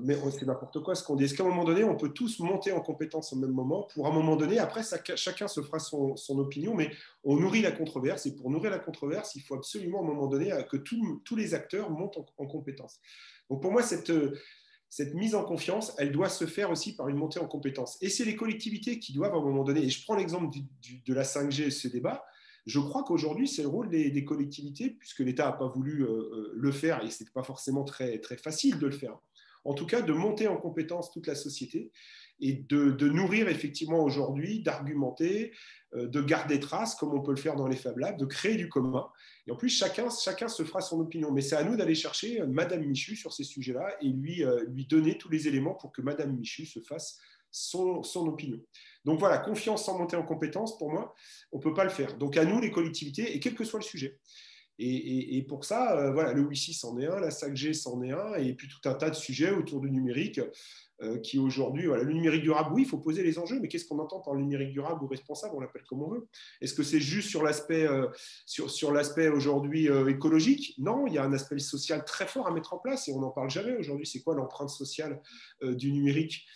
[0.03, 2.41] mais c'est n'importe quoi ce qu'on dit, est-ce qu'à un moment donné, on peut tous
[2.41, 4.83] monter en compétence au même moment, pour un moment donné, après,
[5.17, 6.91] chacun se fera son, opinion, mais
[7.23, 10.27] on nourrit la controverse, et pour nourrir la controverse, il faut absolument à un moment
[10.27, 13.01] donné que tous les acteurs montent en, en compétence.
[13.49, 14.11] Donc pour moi, cette
[14.97, 17.99] cette mise en confiance, elle doit se faire aussi par une montée en compétences.
[18.01, 20.57] Et c'est les collectivités qui doivent à un moment donné, et je prends l'exemple
[21.05, 22.25] de la 5G, ce débat,
[22.65, 26.53] je crois qu'aujourd'hui, c'est le rôle des, collectivités, puisque l'État n'a pas voulu euh, euh,
[26.55, 29.19] le faire, et ce n'était pas forcément très, très facile de le faire.
[29.65, 31.91] En tout cas, de monter en compétence toute la société
[32.41, 35.53] et de, nourrir effectivement aujourd'hui, d'argumenter,
[35.95, 38.57] euh, de garder trace, comme on peut le faire dans les Fab Labs, de créer
[38.57, 39.09] du commun.
[39.47, 41.31] Et en plus, chacun, chacun se fera son opinion.
[41.33, 44.65] Mais c'est à nous d'aller chercher euh, Madame Michu sur ces sujets-là et lui, euh,
[44.69, 47.19] lui donner tous les éléments pour que Madame Michu se fasse
[47.51, 48.59] son, son, opinion.
[49.05, 51.15] Donc voilà, confiance sans monter en compétence, pour moi,
[51.53, 52.17] on ne peut pas le faire.
[52.19, 54.19] Donc à nous, les collectivités, et quel que soit le sujet.
[54.79, 58.55] Et, pour ça, voilà, le Wi-Fi c'en est un, la 5G c'en est un, et
[58.55, 60.41] puis tout un tas de sujets autour du numérique.
[61.03, 63.85] Euh, qui aujourd'hui, voilà, le numérique durable, oui, il faut poser les enjeux, mais qu'est-ce
[63.85, 66.29] qu'on entend par le numérique durable ou responsable On l'appelle comme on veut.
[66.61, 68.07] Est-ce que c'est juste sur l'aspect euh,
[68.47, 70.77] sur, sur l'aspect aujourd'hui euh, écologique?
[70.79, 73.19] Non, il y a un aspect social très fort à mettre en place et on
[73.19, 74.07] n'en parle jamais aujourd'hui.
[74.07, 75.21] C'est quoi l'empreinte sociale
[75.63, 76.47] du numérique?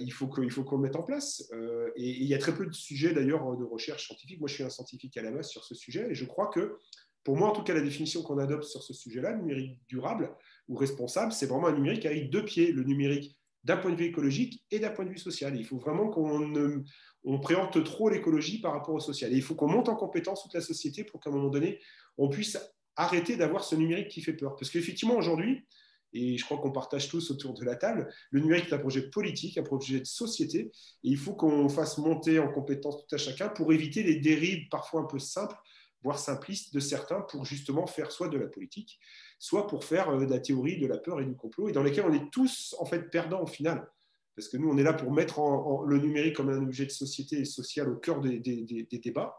[0.00, 1.50] Il faut qu'on le mette en place.
[1.96, 4.38] et, il y a très peu de sujets d'ailleurs de recherche scientifique.
[4.38, 6.78] Moi, je suis un scientifique à la base sur ce sujet et je crois que,
[7.24, 10.34] pour moi en tout cas, la définition qu'on adopte sur ce sujet-là, numérique durable
[10.68, 12.72] ou responsable, c'est vraiment un numérique avec deux pieds.
[12.72, 15.54] Le numérique d'un point de vue écologique et d'un point de vue social.
[15.54, 16.82] il faut vraiment qu'on
[17.24, 19.32] on préempte trop l'écologie par rapport au social.
[19.32, 21.78] Et il faut qu'on monte en compétence toute la société pour qu'à un moment donné,
[22.16, 22.58] on puisse
[22.96, 24.56] arrêter d'avoir ce numérique qui fait peur.
[24.56, 25.66] Parce qu'effectivement, aujourd'hui,
[26.12, 29.10] et je crois qu'on partage tous autour de la table, le numérique est un projet
[29.10, 33.18] politique, un projet de société, et il faut qu'on fasse monter en compétence tout à
[33.18, 35.56] chacun pour éviter les dérives parfois un peu simples,
[36.02, 38.98] voire simplistes de certains, pour justement faire soit de la politique,
[39.38, 41.82] soit pour faire euh, de la théorie de la peur et du complot, et dans
[41.82, 43.88] lesquels on est tous en fait perdants au final.
[44.36, 45.40] Parce que nous, on est là pour mettre
[45.86, 49.36] le numérique comme un objet de société et social au cœur des, débats.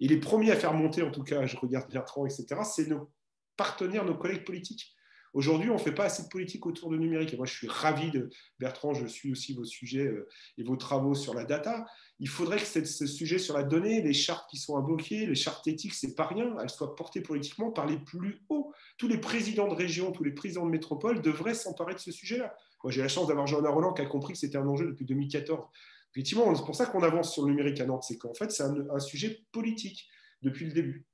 [0.00, 3.10] Et les premiers à faire monter, en tout cas, je regarde Bertrand, etc., c'est nos
[3.56, 4.96] partenaires, nos collègues politiques.
[5.32, 7.32] Aujourd'hui, on ne fait pas assez de politique autour du numérique.
[7.32, 10.28] Et moi, je suis ravi de, Bertrand, je suis aussi vos sujets euh,
[10.58, 11.86] et vos travaux sur la data.
[12.18, 15.66] Il faudrait que ce sujet sur la donnée, les chartes qui sont invoquées, les chartes
[15.68, 18.72] éthiques, c'est pas rien, elles soient portées politiquement par les plus hauts.
[18.98, 22.54] Tous les présidents de région, tous les présidents de métropole devraient s'emparer de ce sujet-là.
[22.82, 25.04] Moi, j'ai la chance d'avoir Jean Roland qui a compris que c'était un enjeu depuis
[25.04, 25.64] 2014.
[26.12, 28.64] Effectivement, c'est pour ça qu'on avance sur le numérique à Nantes, c'est qu'en fait, c'est
[28.64, 30.08] un sujet politique
[30.42, 31.06] depuis le début.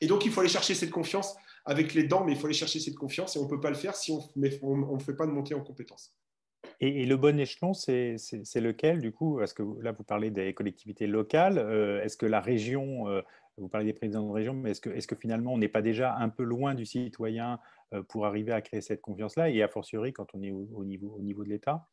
[0.00, 1.34] Et donc, il faut aller chercher cette confiance
[1.64, 3.70] avec les dents, mais il faut aller chercher cette confiance et on ne peut pas
[3.70, 6.14] le faire si on ne fait pas de montée en compétences.
[6.80, 8.16] Et, le bon échelon, c'est
[8.56, 9.38] lequel du coup?
[9.38, 11.58] Parce que là, vous parlez des collectivités locales.
[11.58, 13.22] Euh, est-ce que la région, euh,
[13.58, 15.82] vous parlez des présidents de région, mais est-ce que, est que, finalement, on n'est pas
[15.82, 17.60] déjà un peu loin du citoyen
[17.92, 21.14] euh, pour arriver à créer cette confiance-là Et a fortiori, quand on est au, niveau,
[21.16, 21.86] au niveau de l'État?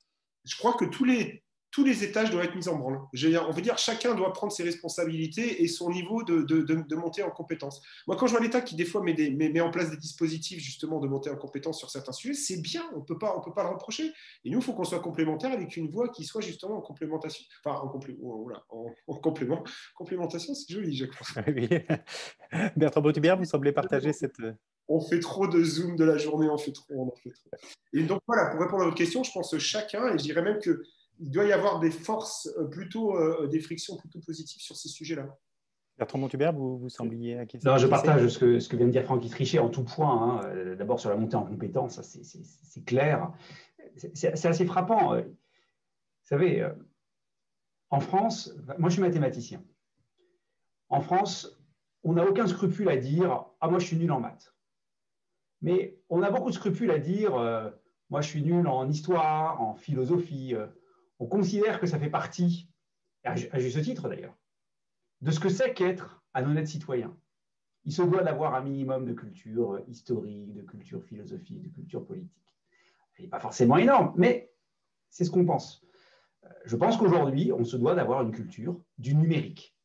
[0.44, 3.00] Je crois que tous les, tous les étages doivent être mis en branle.
[3.48, 7.24] On veut dire chacun doit prendre ses responsabilités et son niveau de, de, de, montée
[7.24, 7.82] en compétence.
[8.08, 10.60] Moi, quand je vois l'État qui, des fois, met, des, met, en place des dispositifs
[10.60, 13.70] justement de montée en compétence sur certains sujets, c'est bien, on ne peut pas le
[13.70, 14.12] reprocher.
[14.44, 17.46] Et nous, il faut qu'on soit complémentaire avec une voix qui soit justement en complémentation.
[17.64, 19.64] Enfin, en, oh, en, complément.
[19.96, 21.12] Complémentation, c'est joli, Jacques.
[21.48, 21.68] Oui.
[22.76, 24.38] Bertrand Bautubert, vous semblez partager cette.
[24.88, 27.50] On fait trop de zoom de la journée, on fait trop, on en fait trop.
[27.94, 30.42] Et donc voilà, pour répondre à votre question, je pense que chacun, et je dirais
[30.42, 30.84] même que
[31.22, 34.90] il doit y avoir des forces euh, plutôt, euh, des frictions plutôt positives sur ces
[34.90, 35.38] sujets-là.
[35.98, 39.04] Bertrand Montubert, vous, vous sembliez Non, je partage ce que, ce que vient de dire
[39.04, 40.42] Francky Trichet en tout point.
[40.42, 40.42] Hein.
[40.48, 43.32] Euh, d'abord sur la montée en compétence, c'est clair.
[43.96, 45.16] C'est assez frappant.
[45.16, 45.24] Vous
[46.24, 46.68] savez,
[47.90, 49.62] en France, moi je suis mathématicien.
[50.90, 51.62] En France,
[52.04, 54.56] on n'a aucun scrupule à dire Ah, moi je suis nul en maths.
[55.62, 57.34] Mais on a beaucoup de scrupules à dire
[58.10, 60.56] Moi je suis nul en histoire, en philosophie
[61.22, 62.68] on considère que ça fait partie,
[63.24, 64.36] à juste titre d'ailleurs,
[65.22, 67.16] de ce que c'est qu'être un honnête citoyen.
[67.86, 72.58] Il se doit d'avoir un minimum de culture historique, de culture philosophique, de culture politique.
[73.20, 74.52] Il n'est pas forcément énorme, mais
[75.12, 75.86] c'est ce qu'on pense.
[76.66, 79.78] Je pense qu'aujourd'hui, on se doit d'avoir une culture du numérique.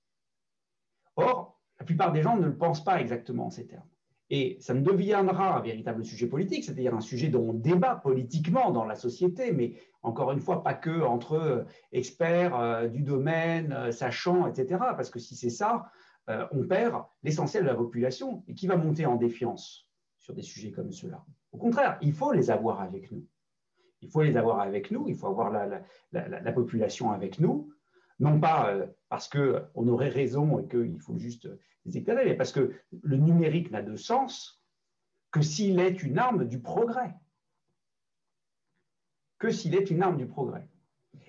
[1.16, 3.88] Or, la plupart des gens ne le pensent pas exactement en ces termes.
[4.28, 8.72] Et ça ne deviendra un véritable sujet politique, c'est-à-dire un sujet dont on débat politiquement
[8.72, 13.72] dans la société, mais encore une fois, pas que entre euh, experts euh, du domaine,
[13.72, 14.80] euh, sachants, etc.
[14.96, 15.90] Parce que si c'est ça,
[16.50, 18.42] on perd l'essentiel de la population.
[18.48, 21.24] Et qui va monter en défiance sur des sujets comme ceux-là?
[21.52, 23.24] Au contraire, il faut les avoir avec nous.
[24.02, 25.52] Il faut les avoir avec nous, il faut avoir
[26.12, 27.70] la population avec nous,
[28.18, 28.74] non pas
[29.08, 31.48] parce qu'on aurait raison et qu'il faut juste
[31.84, 34.62] les éclairer, mais parce que le numérique n'a de sens
[35.30, 37.14] que s'il est une arme du progrès.
[39.38, 40.68] Que s'il est une arme du progrès.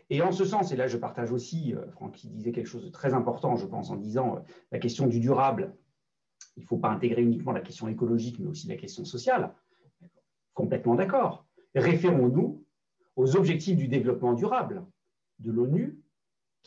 [0.10, 2.90] Et en ce sens, et là je partage aussi, euh, Franck disait quelque chose de
[2.90, 4.40] très important, je pense, en disant euh,
[4.72, 5.76] la question du durable,
[6.56, 9.54] il ne faut pas intégrer uniquement la question écologique, mais aussi la question sociale.
[10.54, 11.46] Complètement d'accord.
[11.76, 12.64] Référons-nous
[13.16, 14.86] aux objectifs du développement durable
[15.40, 16.00] de l'ONU,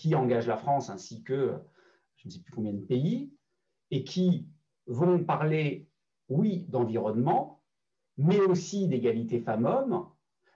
[0.00, 1.52] qui engage la France ainsi que
[2.16, 3.34] je ne sais plus combien de pays,
[3.90, 4.48] et qui
[4.86, 5.90] vont parler,
[6.30, 7.62] oui, d'environnement,
[8.16, 10.06] mais aussi d'égalité femmes-hommes,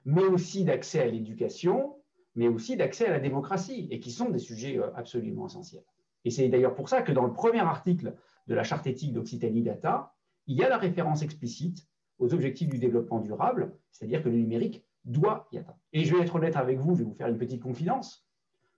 [0.06, 1.96] mais aussi d'accès à l'éducation,
[2.34, 5.84] mais aussi d'accès à la démocratie, et qui sont des sujets euh, absolument essentiels.
[6.24, 8.16] Et c'est d'ailleurs pour ça que dans le premier article
[8.46, 10.14] de la charte éthique d'Occitanie Data,
[10.46, 11.86] il y a la référence explicite
[12.18, 15.78] aux objectifs du développement durable, c'est-à-dire que le numérique doit y atteindre.
[15.92, 18.23] Et je vais être honnête avec vous, je vais vous faire une petite confidence.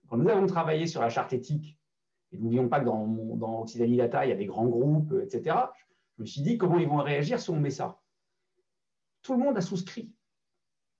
[0.07, 1.77] Quand nous avons travaillé sur la charte éthique
[2.31, 5.55] et n'oublions pas que dans, dans Occitanie Data, il y a des grands groupes, etc.
[6.17, 7.99] Je me suis dit, comment ils vont réagir si on met ça?
[9.21, 10.11] Tout le monde a souscrit.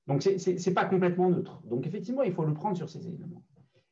[0.05, 1.61] Donc, ce n'est pas complètement neutre.
[1.63, 3.43] Donc, effectivement, il faut le prendre sur ces éléments.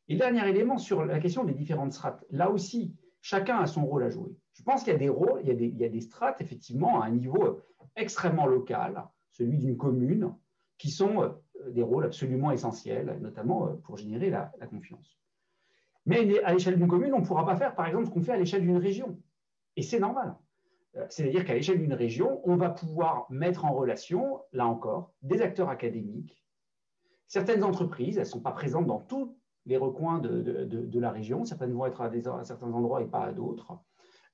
[0.07, 2.23] Et dernier élément, sur la question des différentes strates.
[2.29, 4.37] Là aussi, chacun a son rôle à jouer.
[4.53, 6.01] Je pense qu'il y a des rôles, il y a des, il y a des
[6.01, 7.61] strates, effectivement, à un niveau
[7.95, 10.33] extrêmement local, celui d'une commune,
[10.77, 11.29] qui sont euh,
[11.67, 15.17] des rôles absolument essentiels, notamment euh, pour générer la confiance.
[16.05, 18.33] Mais à l'échelle d'une commune, on ne pourra pas faire, par exemple, ce qu'on fait
[18.33, 19.19] à l'échelle d'une région.
[19.75, 20.35] Et c'est normal.
[20.95, 25.41] Euh, c'est-à-dire qu'à l'échelle d'une région, on va pouvoir mettre en relation, là encore, des
[25.41, 26.43] acteurs académiques.
[27.27, 29.35] Certaines entreprises, elles ne sont pas présentes dans tous
[29.65, 31.43] les recoins de, la région.
[31.43, 33.79] Certaines vont être à, certains endroits et pas à d'autres,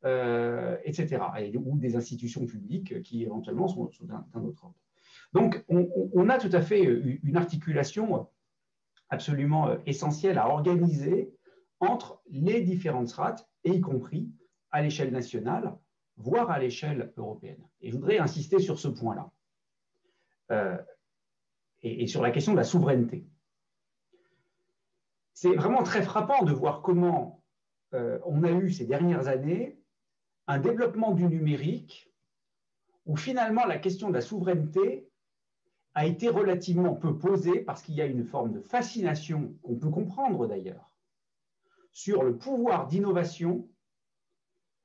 [0.03, 1.23] euh, etc.
[1.55, 4.75] ou des institutions publiques qui éventuellement sont, d'un autre ordre.
[5.33, 8.27] Donc, on, a tout à fait une articulation
[9.09, 11.33] absolument essentielle à organiser
[11.79, 14.31] entre les différentes strates, et y compris
[14.71, 15.75] à l'échelle nationale,
[16.17, 17.63] voire à l'échelle européenne.
[17.81, 19.31] Et je voudrais insister sur ce point-là,
[20.51, 20.77] euh,
[21.81, 23.27] et, sur la question de la souveraineté.
[25.33, 27.43] C'est vraiment très frappant de voir comment
[27.93, 29.79] euh, on a eu ces dernières années
[30.47, 32.11] un développement du numérique
[33.05, 35.09] où finalement la question de la souveraineté
[35.93, 39.89] a été relativement peu posée parce qu'il y a une forme de fascination qu'on peut
[39.89, 40.89] comprendre d'ailleurs
[41.91, 43.69] sur le pouvoir d'innovation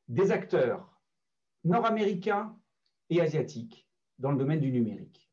[0.09, 1.01] des acteurs
[1.65, 2.57] nord-américains
[3.11, 3.89] et asiatiques
[4.19, 5.31] dans le domaine du numérique.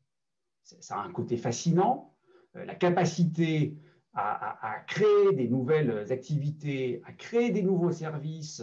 [0.62, 2.16] Ça a un côté fascinant,
[2.56, 3.76] euh, la capacité
[4.16, 8.62] à, créer des nouvelles activités, à créer des nouveaux services,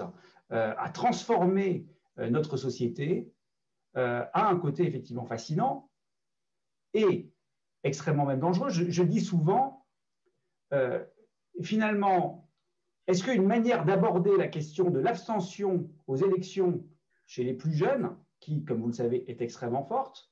[0.54, 1.86] euh, à transformer
[2.20, 3.34] euh, notre société,
[3.94, 5.91] a un côté effectivement fascinant
[6.94, 7.32] et
[7.84, 8.70] extrêmement même dangereux.
[8.70, 9.86] Je, dis souvent,
[11.62, 12.50] finalement,
[13.08, 16.84] est-ce qu'une manière d'aborder la question de l'abstention aux élections
[17.26, 20.32] chez les plus jeunes, qui, comme vous le savez, est extrêmement forte,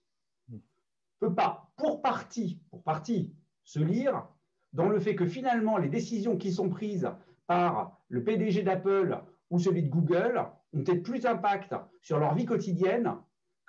[1.19, 3.33] peut pas, pour partie, pour partie,
[3.63, 4.27] se lire
[4.73, 7.09] dans le fait que finalement, les décisions qui sont prises
[7.47, 12.45] par le PDG d'Apple ou celui de Google ont peut-être plus d'impact sur leur vie
[12.45, 13.15] quotidienne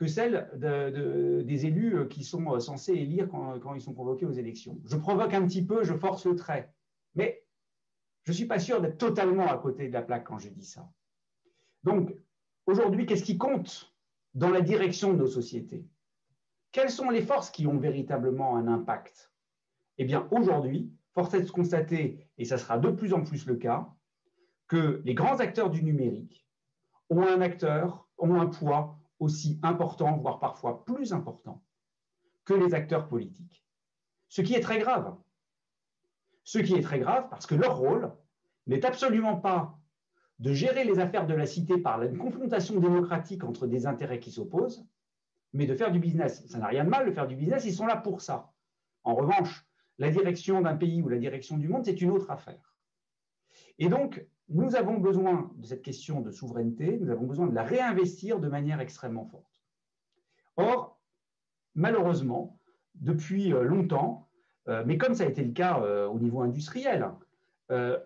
[0.01, 4.81] que celle des élus qui sont censés élire quand, ils sont convoqués aux élections.
[4.87, 6.73] Je provoque un petit peu, je force le trait.
[7.15, 7.45] Mais
[8.25, 10.65] je ne suis pas sûr d'être totalement à côté de la plaque quand je dis
[10.65, 10.91] ça.
[11.85, 12.17] Donc,
[12.65, 13.95] aujourd'hui, qu'est-ce qui compte
[14.33, 15.87] dans la direction de nos sociétés?
[16.73, 19.31] Quelles sont les forces qui ont véritablement un impact?
[19.99, 23.57] Eh bien, aujourd'hui, force est de constater, et ça sera de plus en plus le
[23.57, 23.93] cas,
[24.67, 26.49] que les grands acteurs du numérique
[27.11, 31.62] ont un acteur, ont un poids aussi important, voire parfois plus important
[32.45, 33.64] que les acteurs politiques.
[34.29, 35.16] Ce qui est très grave.
[36.45, 38.12] Ce qui est très grave parce que leur rôle
[38.66, 39.79] n'est absolument pas
[40.39, 44.31] de gérer les affaires de la cité par une confrontation démocratique entre des intérêts qui
[44.31, 44.87] s'opposent,
[45.53, 46.47] mais de faire du business.
[46.47, 48.53] Ça n'a rien de mal de faire du business, ils sont là pour ça.
[49.05, 49.66] En revanche,
[49.99, 52.75] la direction d'un pays ou la direction du monde, c'est une autre affaire.
[53.79, 57.63] Et donc, nous avons besoin de cette question de souveraineté, nous avons besoin de la
[57.63, 59.51] réinvestir de manière extrêmement forte.
[60.57, 61.01] Or,
[61.75, 62.59] malheureusement,
[62.97, 64.29] depuis euh, longtemps,
[64.69, 67.09] euh, mais comme ça a été le cas euh, au niveau industriel,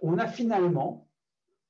[0.02, 1.08] on a finalement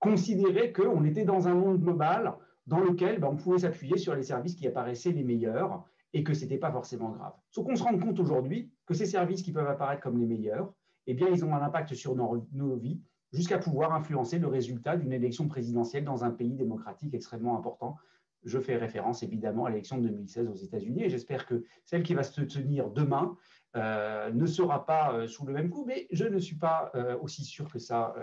[0.00, 2.34] considéré qu'on était dans un monde global
[2.66, 6.34] dans lequel ben, on pouvait s'appuyer sur les services qui apparaissaient les meilleurs et que
[6.34, 7.34] ce n'était pas forcément grave.
[7.50, 10.72] Sauf qu'on se rend compte aujourd'hui que ces services qui peuvent apparaître comme les meilleurs,
[11.06, 13.00] eh bien, ils ont un impact sur nos, vies
[13.34, 17.96] jusqu'à pouvoir influencer le résultat d'une élection présidentielle dans un pays démocratique extrêmement important.
[18.44, 22.14] Je fais référence évidemment à l'élection de 2016 aux États-Unis et j'espère que celle qui
[22.14, 23.36] va se tenir demain
[23.76, 27.18] euh, ne sera pas euh, sous le même coup, mais je ne suis pas euh,
[27.18, 28.14] aussi sûr que ça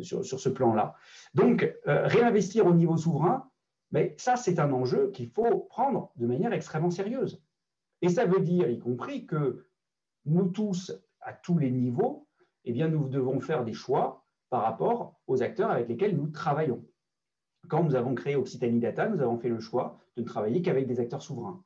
[0.00, 0.94] sur, sur, ce plan-là.
[1.34, 3.50] Donc, réinvestir au niveau souverain,
[3.92, 7.42] mais ça, c'est un enjeu qu'il faut prendre de manière extrêmement sérieuse.
[8.02, 9.66] Et ça veut dire, y compris, que
[10.26, 12.26] nous tous, à tous les niveaux,
[12.64, 16.84] eh bien, nous devons faire des choix par rapport aux acteurs avec lesquels nous travaillons.
[17.68, 20.86] Quand nous avons créé Occitanie Data, nous avons fait le choix de ne travailler qu'avec
[20.86, 21.62] des acteurs souverains.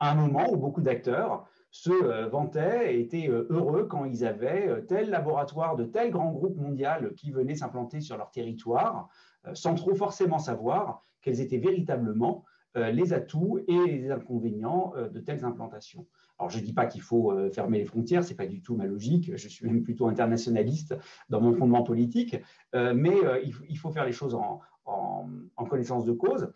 [0.00, 4.24] À un moment où beaucoup d'acteurs se euh, vantaient et étaient euh, heureux quand ils
[4.24, 9.08] avaient euh, tel laboratoire de tel grand groupe mondial qui venait s'implanter sur leur territoire,
[9.54, 16.06] sans trop forcément savoir quels étaient véritablement les atouts et les inconvénients de telles implantations.
[16.40, 18.62] Alors, je ne dis pas qu'il faut euh, fermer les frontières, ce n'est pas du
[18.62, 20.96] tout ma logique, je suis même plutôt internationaliste
[21.28, 22.36] dans mon fondement politique,
[22.72, 23.14] mais
[23.68, 24.60] il faut faire les choses en,
[25.68, 26.50] connaissance de cause,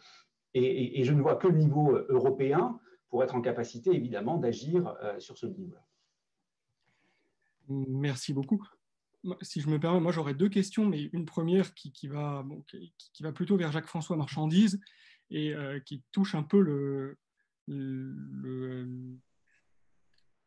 [0.55, 5.37] et, je ne vois que le niveau européen pour être en capacité, évidemment, d'agir sur
[5.37, 5.85] ce niveau-là.
[7.69, 8.63] Merci beaucoup.
[9.41, 12.45] Si je me permets, moi j'aurais deux questions, mais une première qui, va,
[13.35, 14.81] plutôt vers Jacques-François Marchandise
[15.31, 17.17] et euh, qui touche un peu le,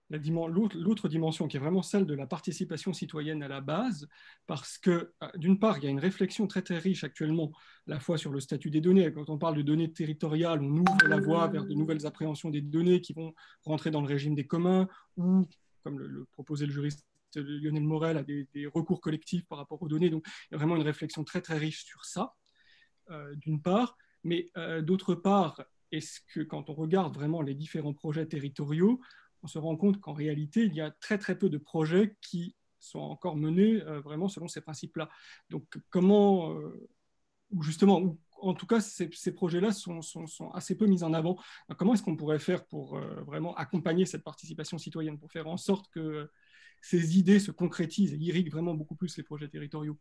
[0.09, 4.07] l'autre dimension, qui est vraiment celle de la participation citoyenne à la base,
[4.45, 7.51] parce que euh, d'une part, il y a une réflexion très très riche actuellement,
[7.87, 9.11] à la fois sur le statut des données.
[9.11, 12.61] Quand on parle de données territoriales, on ouvre la voie vers de nouvelles appréhensions des
[12.61, 13.33] données qui vont
[13.63, 14.87] rentrer dans le régime des communs,
[15.17, 15.47] ou,
[15.83, 17.05] comme le proposait le juriste
[17.35, 20.09] Lionel Morel a des, recours collectifs par rapport aux données.
[20.09, 22.33] Donc, il y a vraiment une réflexion très, très riche sur ça,
[23.11, 23.97] euh, d'une part.
[24.23, 28.99] Mais euh, d'autre part, est-ce que quand on regarde vraiment les différents projets territoriaux,
[29.47, 32.53] on se rend compte qu'en réalité, il y a très, très peu de projets qui
[32.79, 35.09] sont encore menés euh, vraiment selon ces principes-là.
[35.49, 36.53] Donc, comment,
[37.51, 41.39] ou justement, en tout cas, ces, projets-là sont, sont, assez peu mis en avant.
[41.77, 45.89] comment est-ce qu'on pourrait faire pour vraiment accompagner cette participation citoyenne, pour faire en sorte
[45.91, 46.29] que
[46.81, 49.97] ces idées se concrétisent et irriguent vraiment beaucoup plus les projets territoriaux?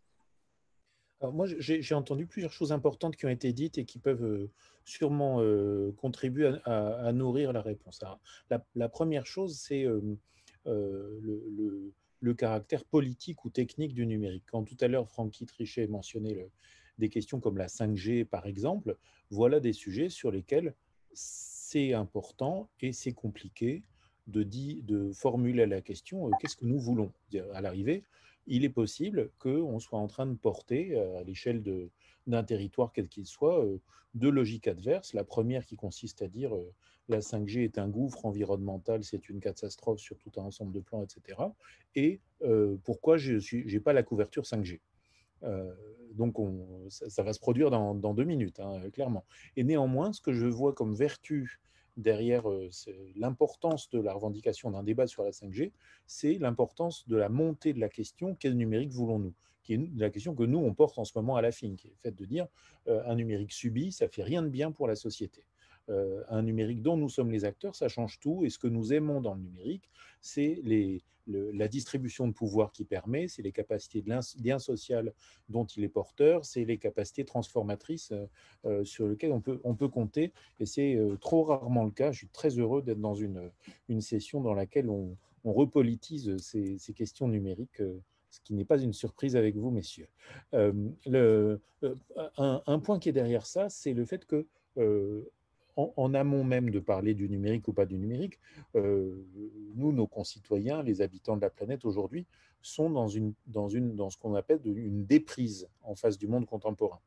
[1.23, 4.51] Moi, j'ai entendu plusieurs choses importantes qui ont été dites et qui peuvent euh,
[4.85, 8.05] sûrement euh, contribuer à, nourrir la réponse.
[8.51, 10.01] la, première chose, c'est euh,
[12.21, 14.45] le, caractère politique ou technique du numérique.
[14.51, 16.51] Quand tout à l'heure, Francky Trichet mentionnait
[16.99, 18.97] des questions comme la 5G, par exemple,
[19.31, 20.75] voilà des sujets sur lesquels
[21.15, 23.85] c'est important et c'est compliqué
[24.27, 27.13] de, de formuler la question qu'est-ce que nous voulons?
[27.55, 28.05] À l'arrivée,
[28.47, 31.63] il est possible qu'on soit en train de porter euh, à l'échelle
[32.27, 33.81] d'un territoire quel qu'il soit euh,
[34.15, 35.13] deux logiques adverses.
[35.15, 36.53] La première qui consiste à dire
[37.09, 41.05] la 5G est un gouffre environnemental, c'est une catastrophe sur tout un ensemble de plans,
[41.05, 41.39] etc.
[41.95, 42.21] Et
[42.83, 44.81] pourquoi je n'ai pas la couverture 5G
[46.17, 49.25] donc, on, ça, va se produire dans, deux minutes, hein, clairement.
[49.57, 51.61] Et néanmoins, ce que je vois comme vertu
[51.97, 52.69] derrière euh,
[53.17, 55.73] l'importance de la revendication d'un débat sur la 5G,
[56.07, 59.35] c'est l'importance de la montée de la question quel numérique voulons-nous?
[59.63, 61.89] Qui est la question que nous, on porte en ce moment à la fin, qui
[61.89, 62.47] est le fait de dire
[62.87, 65.45] euh, un numérique subi, ça fait rien de bien pour la société.
[65.89, 68.45] Un numérique dont nous sommes les acteurs, ça change tout.
[68.45, 70.61] Et ce que nous aimons dans le numérique, c'est
[71.27, 75.13] la distribution de pouvoir qui permet, c'est les capacités de lien social
[75.49, 78.13] dont il est porteur, c'est les capacités transformatrices
[78.85, 80.33] sur lesquelles on peut, on peut compter.
[80.61, 82.13] Et c'est trop rarement le cas.
[82.13, 83.51] Je suis très heureux d'être dans une,
[83.89, 87.81] une session dans laquelle on, repolitise ces, ces, questions numériques
[88.37, 90.09] ce qui n'est pas une surprise avec vous, messieurs.
[90.53, 91.61] le,
[92.37, 94.47] un, point qui est derrière ça, c'est le fait que
[95.77, 98.41] en, amont même de parler du numérique ou pas du numérique,
[98.75, 99.15] euh,
[99.75, 102.27] nous, nos concitoyens, les habitants de la planète aujourd'hui,
[102.63, 106.47] sont dans, une, dans, une, dans ce qu'on appelle une déprise en face du monde
[106.47, 106.99] contemporain.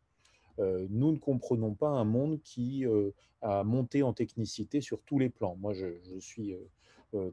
[0.59, 3.11] Euh, nous ne comprenons pas un monde qui euh,
[3.41, 5.55] a monté en technicité sur tous les plans.
[5.59, 6.55] Moi, je, je suis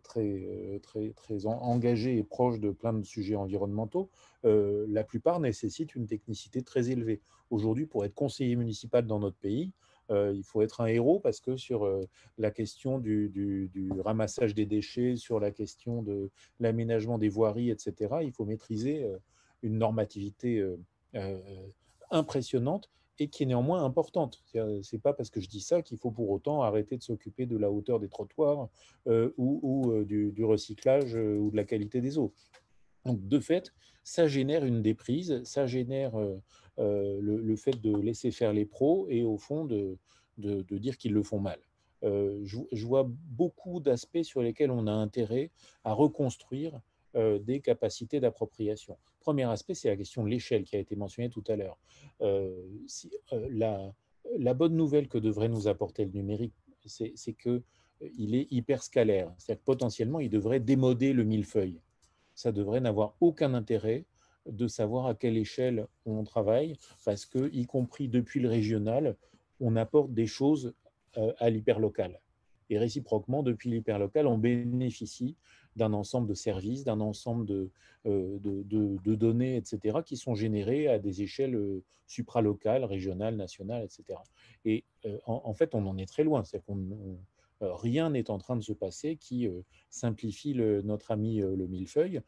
[0.02, 4.08] très, très, très engagé et proche de plein de sujets environnementaux.
[4.42, 7.20] la plupart nécessitent une technicité très élevée.
[7.50, 9.72] Aujourd'hui, pour être conseiller municipal dans notre pays,
[10.10, 14.66] euh, il faut être un héros parce que sur euh, la question du, ramassage des
[14.66, 16.30] déchets, sur la question de
[16.60, 19.18] l'aménagement des voiries, etc., il faut maîtriser euh,
[19.62, 20.62] une normativité
[22.10, 24.42] impressionnante et qui est néanmoins importante.
[24.52, 27.46] Ce n'est pas parce que je dis ça qu'il faut pour autant arrêter de s'occuper
[27.46, 28.68] de la hauteur des trottoirs
[29.06, 32.32] ou, du, recyclage ou de la qualité des eaux.
[33.06, 33.72] Donc, de fait,
[34.04, 36.12] ça génère une déprise, ça génère
[36.78, 39.96] euh, le, fait de laisser faire les pros et au fond de,
[40.36, 41.58] de, dire qu'ils le font mal.
[42.04, 45.50] Euh, je, vois beaucoup d'aspects sur lesquels on a intérêt
[45.84, 46.78] à reconstruire
[47.14, 48.98] euh, des capacités d'appropriation.
[49.20, 51.78] Premier aspect, c'est la question de l'échelle qui a été mentionnée tout à l'heure.
[53.32, 53.94] La,
[54.38, 56.54] la, bonne nouvelle que devrait nous apporter le numérique,
[56.84, 59.32] c'est qu'il est hyper scalaire.
[59.38, 61.80] C'est-à-dire que potentiellement, il devrait démoder le millefeuille.
[62.34, 64.04] Ça devrait n'avoir aucun intérêt
[64.48, 69.16] de savoir à quelle échelle on travaille, parce que, y compris depuis le régional,
[69.60, 70.74] on apporte des choses
[71.18, 72.20] euh, à l'hyperlocal.
[72.68, 75.36] Et réciproquement, depuis l'hyperlocal, on bénéficie
[75.76, 77.70] d'un ensemble de services, d'un ensemble de,
[78.06, 84.18] euh, de, données, etc., qui sont générées à des échelles euh, supralocales, régionales, nationales, etc.
[84.64, 84.84] Et
[85.26, 86.44] en, fait, on en est très loin.
[86.44, 87.18] C'est qu'on
[87.60, 89.48] rien n'est en train de se passer qui
[89.90, 92.20] simplifie notre ami le millefeuille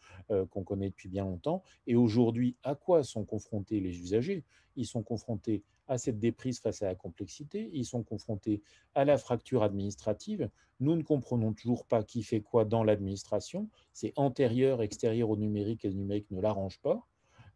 [0.51, 1.62] qu'on connaît depuis bien longtemps.
[1.87, 4.45] Et aujourd'hui, à quoi sont confrontés les usagers?
[4.76, 8.62] Ils sont confrontés à cette déprise face à la complexité, ils sont confrontés
[8.95, 10.51] à la fracture administrative.
[10.81, 13.68] Nous ne comprenons toujours pas qui fait quoi dans l'administration.
[13.93, 17.07] C'est antérieur, extérieur au numérique et le numérique ne l'arrange pas.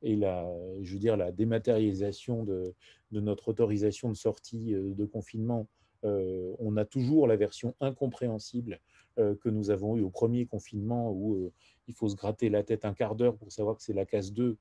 [0.00, 0.50] Et la,
[0.80, 2.74] je veux dire, la dématérialisation de,
[3.12, 5.68] notre autorisation de sortie de confinement
[6.02, 8.80] on a toujours la version incompréhensible
[9.18, 11.52] euh, que nous avons eue au premier confinement où euh,
[11.86, 14.32] il faut se gratter la tête un quart d'heure pour savoir que c'est la case
[14.32, 14.56] 2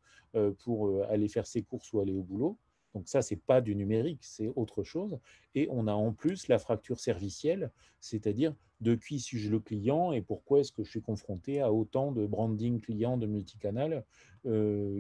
[0.60, 2.58] pour aller faire ses courses ou aller au boulot.
[2.96, 5.20] Donc ça, c'est pas du numérique, c'est autre chose.
[5.56, 7.70] Et on a en plus la fracture servicielle,
[8.00, 12.14] c'est-à-dire de qui suis-je le client et pourquoi est-ce que je suis confronté à autant
[12.14, 14.06] de branding clients de multicanal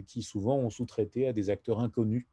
[0.05, 2.27] qui souvent ont sous-traité à des acteurs inconnus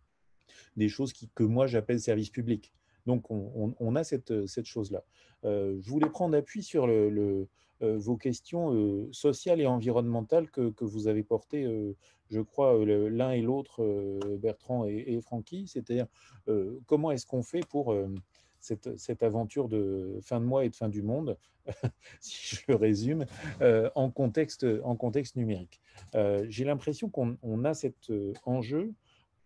[0.77, 2.73] des choses que moi j'appelle service public.
[3.09, 5.03] Donc, on, a cette, cette chose-là.
[5.47, 7.47] Euh, je voulais prendre appui sur euh,
[7.81, 11.67] vos questions euh, sociales et environnementales que, vous avez portées,
[12.29, 13.83] je crois, l'un et l'autre,
[14.37, 15.67] Bertrand et, Francky.
[15.69, 16.07] C'est-à-dire,
[16.85, 17.97] comment est-ce qu'on fait pour
[18.61, 21.39] cette, aventure de fin de mois et de fin du monde,
[22.21, 23.25] si je résume,
[23.95, 24.67] en contexte
[25.35, 25.81] numérique?
[26.13, 28.13] J'ai l'impression qu'on a cet
[28.45, 28.93] enjeu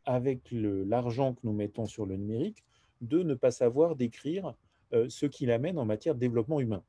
[0.05, 2.65] avec l'argent que nous mettons sur le numérique
[3.03, 4.55] de ne pas savoir décrire
[4.95, 6.83] euh, ce qu'il amène en matière de développement humain.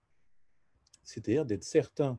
[1.03, 2.17] C'est-à-dire d'être certain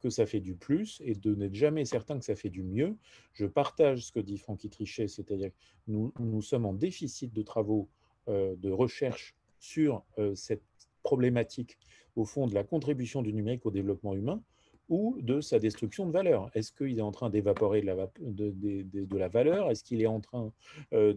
[0.00, 2.96] que ça fait du plus et de n'être jamais certain que ça fait du mieux.
[3.32, 7.88] Je partage ce que dit Francky Trichet, c'est-à-dire que nous, sommes en déficit de travaux
[8.28, 10.62] euh, de recherche sur euh, cette
[11.02, 11.78] problématique,
[12.16, 14.42] au fond, de la contribution du numérique au développement humain
[14.88, 16.50] ou de sa destruction de valeur.
[16.54, 19.70] Est-ce qu'il est en train d'évaporer de la, valeur?
[19.70, 20.52] Est-ce qu'il est en train
[20.92, 21.14] de,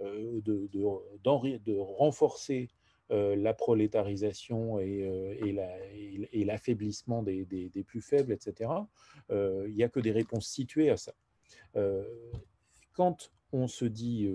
[0.00, 2.68] euh, de, renforcer
[3.10, 8.70] euh, la prolétarisation et, euh, et l'affaiblissement des, des, plus faibles, etc.
[9.30, 11.12] il n'y a que des réponses situées à ça.
[12.92, 14.30] quand on se dit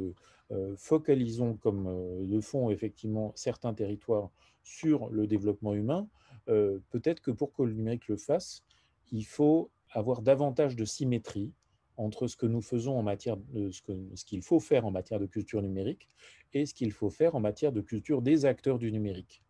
[0.76, 1.88] focalisons comme
[2.30, 4.30] le font effectivement certains territoires
[4.64, 6.08] sur le développement humain,
[6.46, 8.64] peut-être que pour que le numérique le fasse,
[9.12, 11.54] il faut avoir davantage de symétrie
[11.98, 15.26] entre ce que nous faisons en matière de ce qu'il faut faire en matière de
[15.26, 16.10] culture numérique
[16.54, 19.44] et ce qu'il faut faire en matière de culture des acteurs du numérique.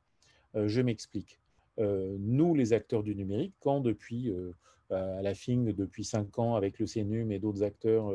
[0.56, 1.40] Euh, je m'explique.
[1.80, 4.52] Euh, nous, les acteurs du numérique, quand depuis euh,
[4.90, 8.14] à la FING depuis cinq ans avec le CNUM et d'autres acteurs,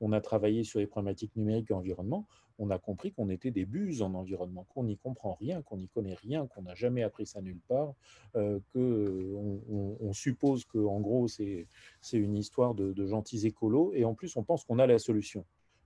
[0.00, 2.26] on a travaillé sur les problématiques numériques et environnement
[2.58, 5.88] on a compris qu'on était des buses en environnement, qu'on n'y comprend rien, qu'on n'y
[5.88, 7.94] connaît rien, qu'on n'a jamais appris ça nulle part,
[8.34, 9.60] euh, qu'on
[10.00, 11.66] on, suppose que en gros c'est
[12.12, 15.44] une histoire de, gentils écolos, et en plus on pense qu'on a la solution.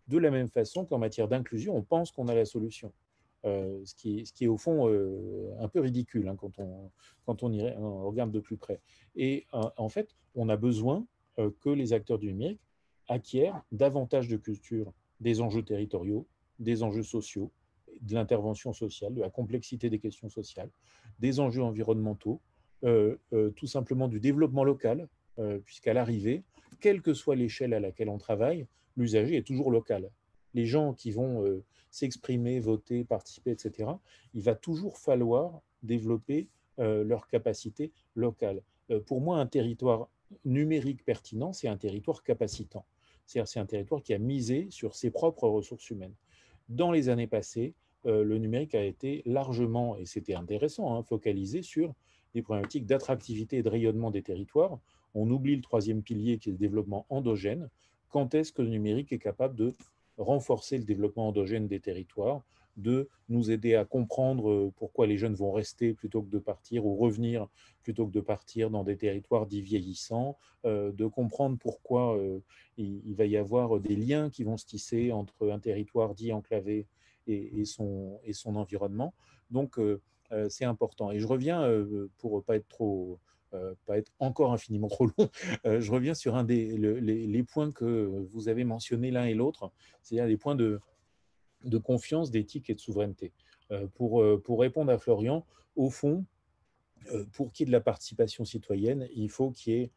[0.08, 2.92] De la même façon qu'en matière d'inclusion, on pense qu'on a la solution.
[3.46, 6.58] Euh, ce, qui est, ce, qui est, au fond euh, un peu ridicule hein, quand,
[6.58, 6.90] on,
[7.24, 8.80] quand on, regarde de plus près.
[9.16, 11.06] Et en fait, on a besoin
[11.60, 12.60] que les acteurs du numérique
[13.08, 16.26] acquièrent davantage de culture des enjeux territoriaux,
[16.60, 17.50] des enjeux sociaux,
[18.00, 20.70] de l'intervention sociale, de la complexité des questions sociales,
[21.18, 22.40] des enjeux environnementaux,
[22.84, 25.08] euh, euh, tout simplement du développement local,
[25.38, 26.44] euh, puisqu'à l'arrivée,
[26.80, 30.10] quelle que soit l'échelle à laquelle on travaille, l'usager est toujours local.
[30.54, 33.90] Les gens qui vont s'exprimer, voter, participer, etc.,
[34.34, 36.48] il va toujours falloir développer
[36.78, 38.62] leur capacité locale.
[39.06, 40.08] pour moi, un territoire
[40.44, 42.84] numérique pertinent, c'est un territoire capacitant.
[43.26, 46.14] C'est-à-dire c'est un territoire qui a misé sur ses propres ressources humaines.
[46.70, 47.74] Dans les années passées,
[48.06, 51.94] euh, le numérique a été largement, et c'était intéressant, hein, focalisé sur
[52.32, 54.78] des problématiques d'attractivité et de rayonnement des territoires.
[55.14, 57.68] On oublie le troisième pilier qui est le développement endogène.
[58.08, 59.74] Quand est-ce que le numérique est capable de
[60.16, 62.44] renforcer le développement endogène des territoires,
[62.80, 66.86] de nous aider à comprendre euh, pourquoi les jeunes vont rester plutôt que de partir
[66.86, 67.46] ou revenir
[67.82, 72.18] plutôt que de partir dans des territoires dits vieillissants, euh, de comprendre pourquoi
[72.76, 76.86] il, va y avoir des liens qui vont se tisser entre un territoire dit enclavé
[77.26, 79.14] et, son, et son environnement.
[79.50, 80.00] Donc, euh,
[80.32, 81.10] euh, c'est important.
[81.10, 83.18] Et je reviens, euh, pour pas être trop,
[83.84, 85.28] pas être encore infiniment trop long,
[85.64, 89.72] je reviens sur un des les, points que vous avez mentionnés l'un et l'autre,
[90.02, 90.80] c'est-à-dire les points de,
[91.64, 93.32] de confiance, d'éthique et de souveraineté.
[93.94, 95.46] pour, pour répondre à Florian,
[95.76, 96.24] au fond,
[97.32, 99.90] pour qu'il y ait de la participation citoyenne, il faut qu'il y ait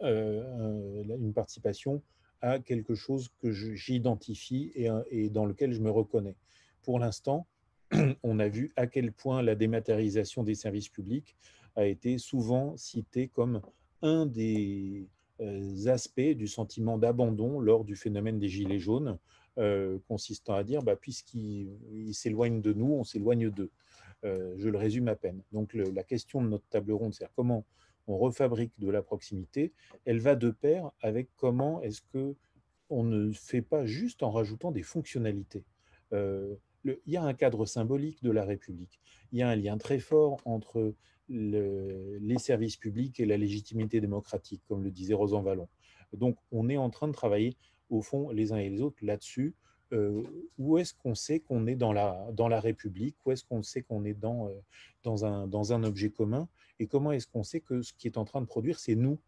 [0.00, 2.02] une participation
[2.40, 6.36] à quelque chose que j'identifie et, et, dans lequel je me reconnais.
[6.82, 7.46] Pour l'instant,
[8.22, 11.36] on a vu à quel point la dématérialisation des services publics
[11.76, 13.60] a été souvent citée comme
[14.02, 15.08] un des
[15.40, 19.18] euh, aspects du sentiment d'abandon lors du phénomène des Gilets jaunes,
[19.58, 23.70] euh, consistant à dire, bah, puisqu'ils s'éloignent de nous, on s'éloigne d'eux.
[24.24, 25.42] Euh, je le résume à peine.
[25.52, 27.64] Donc la question de notre table ronde, c'est comment
[28.06, 29.72] on refabrique de la proximité,
[30.04, 32.34] elle va de pair avec comment est-ce que
[32.88, 35.64] on ne fait pas juste en rajoutant des fonctionnalités.
[36.12, 36.54] Euh,
[36.84, 39.00] il y a un cadre symbolique de la République.
[39.32, 40.94] Il y a un lien très fort entre
[41.28, 45.68] les services publics et la légitimité démocratique, comme le disait Rosan Vallon.
[46.12, 47.56] Donc, on est en train de travailler,
[47.90, 49.54] au fond, les uns et les autres là-dessus.
[49.92, 50.22] Euh,
[50.58, 53.16] où est-ce qu'on sait qu'on est dans la, dans la République?
[53.24, 54.52] Où est-ce qu'on sait qu'on est dans, euh,
[55.04, 56.48] dans, un, dans un objet commun?
[56.80, 59.18] Et comment est-ce qu'on sait que ce qui est en train de produire, c'est nous?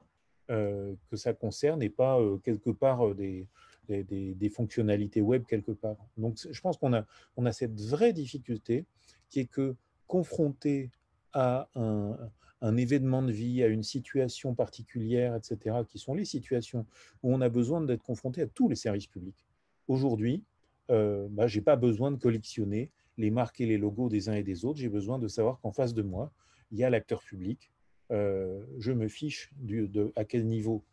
[0.51, 3.47] Euh, que ça concerne et pas quelque part euh, des,
[3.87, 5.97] des, fonctionnalités web quelque part.
[6.17, 7.05] Donc je pense qu'on a,
[7.37, 8.87] on a cette vraie difficulté
[9.29, 10.91] qui est que confronté
[11.35, 12.17] à un,
[12.61, 16.87] un, événement de vie, à une situation particulière, etc., qui sont les situations
[17.23, 19.47] où on a besoin d'être confronté à tous les services publics.
[19.87, 20.45] Aujourd'hui,
[20.89, 24.43] bah, je n'ai pas besoin de collectionner les marques et les logos des uns et
[24.43, 26.33] des autres, j'ai besoin de savoir qu'en face de moi,
[26.71, 27.73] il y a l'acteur public.
[28.11, 30.85] Euh, je me fiche de, à quel niveau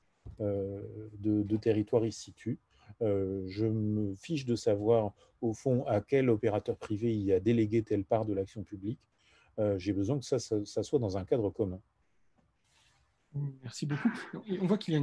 [0.41, 0.81] euh,
[1.19, 2.59] de, territoire il se situe.
[3.01, 7.83] Euh, je me fiche de savoir, au fond, à quel opérateur privé il a délégué
[7.83, 8.99] telle part de l'action publique.
[9.77, 11.79] J'ai besoin que ça, soit dans un cadre commun.
[13.63, 14.09] Merci beaucoup.
[14.61, 14.99] On voit qu'il y a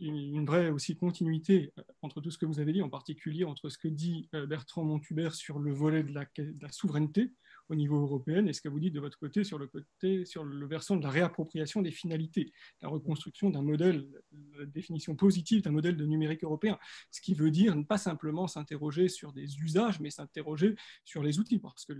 [0.00, 1.72] une, vraie aussi continuité
[2.02, 5.34] entre tout ce que vous avez dit, en particulier entre ce que dit Bertrand Montubert
[5.34, 7.32] sur le volet de la souveraineté,
[7.70, 10.44] au niveau européen et ce que vous dites de votre côté sur le côté sur
[10.44, 12.52] le versant de la réappropriation des finalités,
[12.82, 14.08] la reconstruction d'un modèle,
[14.58, 16.78] la définition positive d'un modèle de numérique européen,
[17.10, 21.38] ce qui veut dire ne pas simplement s'interroger sur des usages, mais s'interroger sur les
[21.38, 21.92] outils, parce que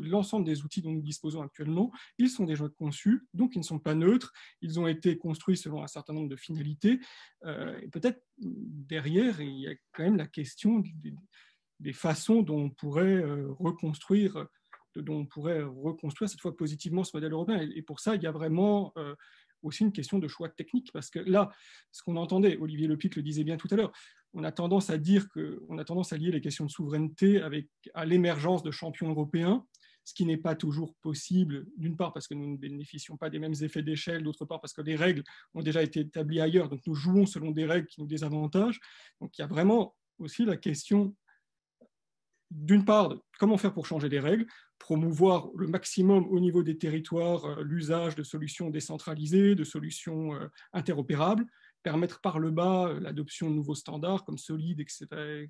[0.00, 3.78] l'ensemble des outils dont nous disposons actuellement, ils sont déjà conçus, donc ils ne sont
[3.78, 7.00] pas neutres, ils ont été construits selon un certain nombre de finalités,
[7.44, 10.82] euh, et peut-être derrière, il y a quand même la question
[11.80, 14.46] des, façons dont on pourrait euh, reconstruire
[15.00, 17.60] dont on pourrait reconstruire cette fois positivement ce modèle européen.
[17.74, 19.14] Et, pour ça, il y a vraiment euh,
[19.62, 21.50] aussi une question de choix technique, parce que là,
[21.90, 23.92] ce qu'on entendait, Olivier Lepic le disait bien tout à l'heure,
[24.34, 27.68] on a tendance à dire qu'on a tendance à lier les questions de souveraineté avec,
[27.94, 29.64] à l'émergence de champions européens,
[30.04, 33.38] ce qui n'est pas toujours possible, d'une part parce que nous ne bénéficions pas des
[33.38, 35.22] mêmes effets d'échelle, d'autre part parce que les règles
[35.54, 38.80] ont déjà été établies ailleurs, donc nous jouons selon des règles qui nous désavantagent.
[39.20, 41.14] Donc il y a vraiment aussi la question
[42.50, 44.46] d'une part, comment faire pour changer les règles,
[44.78, 50.48] promouvoir le maximum au niveau des territoires euh, l'usage de solutions décentralisées, de solutions euh,
[50.72, 51.44] interopérables,
[51.82, 55.46] permettre par le bas euh, l'adoption de nouveaux standards comme Solid, etc.,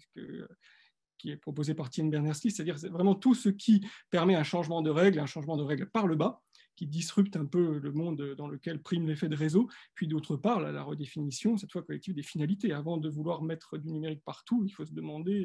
[1.18, 4.90] qui est proposé par Tien Berners-Lee, c'est-à-dire vraiment tout ce qui permet un changement de
[4.90, 6.40] règles, un changement de règles par le bas,
[6.76, 10.60] qui disrupte un peu le monde dans lequel prime l'effet de réseau, puis d'autre part,
[10.60, 12.72] la, redéfinition, cette fois collective, des finalités.
[12.72, 15.44] Avant de vouloir mettre du numérique partout, il faut se demander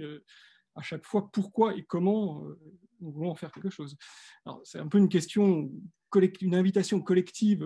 [0.75, 2.59] à chaque fois pourquoi et comment euh,
[2.99, 3.97] nous voulons en faire quelque chose.
[4.63, 5.69] C'est un peu une question,
[6.41, 7.65] une invitation collective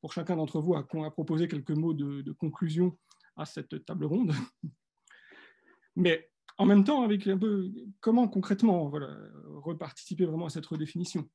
[0.00, 2.98] pour chacun d'entre vous à, proposer quelques mots de, conclusion
[3.36, 4.32] à cette table ronde.
[5.96, 7.70] Mais en même temps, avec un peu
[8.00, 11.28] comment concrètement voilà, reparticiper vraiment à cette redéfinition,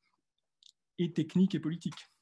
[0.99, 2.12] et technique et politique?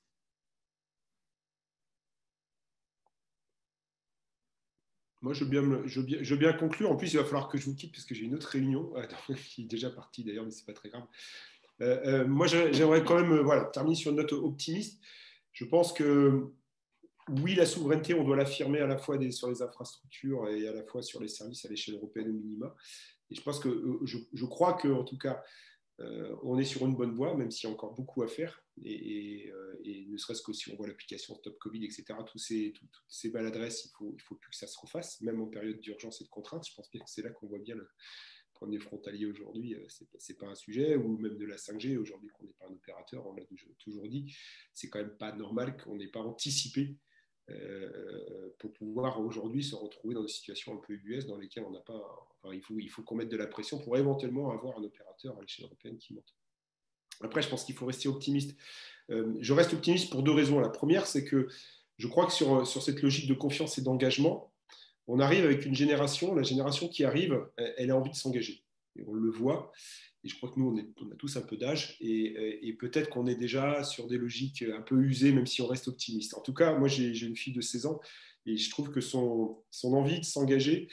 [5.22, 6.91] Moi, je veux, bien, conclure.
[6.91, 8.91] En plus, il va falloir que je vous quitte parce que j'ai une autre réunion
[8.97, 9.05] euh,
[9.36, 11.05] qui est déjà partie d'ailleurs, mais ce n'est pas très grave.
[11.82, 14.99] Euh, euh, moi, j'aimerais quand même voilà, terminer sur une note optimiste.
[15.51, 16.51] Je pense que
[17.30, 20.84] oui, la souveraineté, on doit l'affirmer à la fois sur les infrastructures et à la
[20.84, 22.76] fois sur les services à l'échelle européenne au minima.
[23.30, 25.43] Et je pense que je crois que, en tout cas,
[26.02, 28.64] euh, on est sur une bonne voie, même s'il y a encore beaucoup à faire.
[28.84, 32.89] Et, euh, ne serait-ce que si on voit l'application Stop Covid, etc., tous ces, toutes
[33.08, 36.26] ces maladresses, il ne faut, plus que ça se refasse, même en période d'urgence et
[36.26, 36.68] de contrainte.
[36.68, 37.88] Je pense bien que c'est là qu'on voit bien le
[38.54, 42.30] premier frontalier aujourd'hui, euh, ce n'est pas un sujet, ou même de la 5G, aujourd'hui
[42.30, 43.43] qu'on n'est pas un opérateur, on l'a
[43.80, 44.36] toujours dit,
[44.74, 46.95] c'est quand même pas normal qu'on n'ait pas anticipé
[48.60, 51.80] pour pouvoir aujourd'hui se retrouver dans des situations un peu US dans lesquelles on n'a
[51.80, 52.02] pas.
[52.52, 55.97] il faut, qu'on mette de la pression pour éventuellement avoir un opérateur à l'échelle européenne
[55.97, 56.36] qui monte.
[57.22, 58.56] Après, je pense qu'il faut rester optimiste.
[59.10, 60.60] Euh, je reste optimiste pour deux raisons.
[60.60, 61.47] La première, c'est que
[61.97, 64.52] je crois que sur cette logique de confiance et d'engagement,
[65.08, 67.45] on arrive avec une génération, la génération qui arrive,
[67.78, 68.64] elle a envie de s'engager.
[69.07, 69.71] On le voit.
[70.23, 73.35] Et je crois que nous, on, a tous un peu d'âge et, peut-être qu'on est
[73.35, 76.35] déjà sur des logiques un peu usées, même si on reste optimiste.
[76.35, 77.99] En tout cas, moi, j'ai une fille de 16 ans
[78.45, 80.87] et je trouve que son, envie de s'engager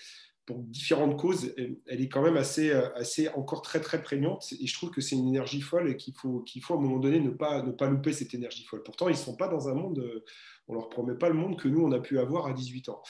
[0.47, 4.51] pour différentes causes, elle est quand même assez, assez encore très, très prégnante.
[4.59, 6.81] Et je trouve que c'est une énergie folle et qu'il faut, qu'il faut à un
[6.81, 8.83] moment donné ne pas, ne pas louper cette énergie folle.
[8.83, 10.03] Pourtant, ils ne sont pas dans un monde,
[10.67, 12.89] on ne leur promet pas le monde que nous, on a pu avoir à 18
[12.89, 13.03] ans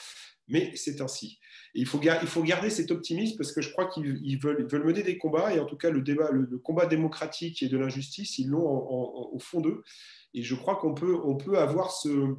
[0.49, 1.39] mais c'est ainsi.
[1.73, 5.03] il, faut il faut garder cet optimisme parce que je crois qu'ils veulent, veulent, mener
[5.03, 8.49] des combats, et en tout cas le, débat, le, combat démocratique et de l'injustice, ils
[8.49, 9.83] l'ont au fond d'eux.
[10.33, 12.35] Et je crois qu'on peut, on peut avoir ce,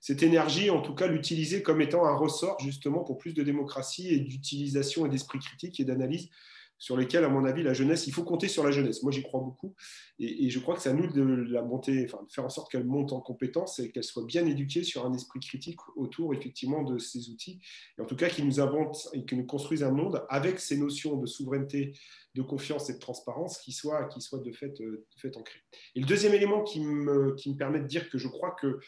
[0.00, 4.08] cette énergie, en tout cas l'utiliser comme étant un ressort justement pour plus de démocratie
[4.08, 6.28] et d'utilisation et d'esprit critique et d'analyse
[6.82, 9.04] sur lesquels, à mon avis, la jeunesse, il faut compter sur la jeunesse.
[9.04, 9.72] Moi, j'y crois beaucoup.
[10.18, 12.72] Et, je crois que c'est à nous de la monter, enfin, de faire en sorte
[12.72, 16.82] qu'elle monte en compétence et qu'elle soit bien éduquée sur un esprit critique autour, effectivement,
[16.82, 17.60] de ces outils.
[17.96, 20.76] Et en tout cas, qu'ils nous inventent et qu'ils nous construisent un monde avec ces
[20.76, 21.92] notions de souveraineté,
[22.34, 25.62] de confiance et de transparence qui soient, qui soit de, fait, euh, de fait ancrées.
[25.94, 28.80] Et le deuxième élément qui me, qui me permet de dire que je crois que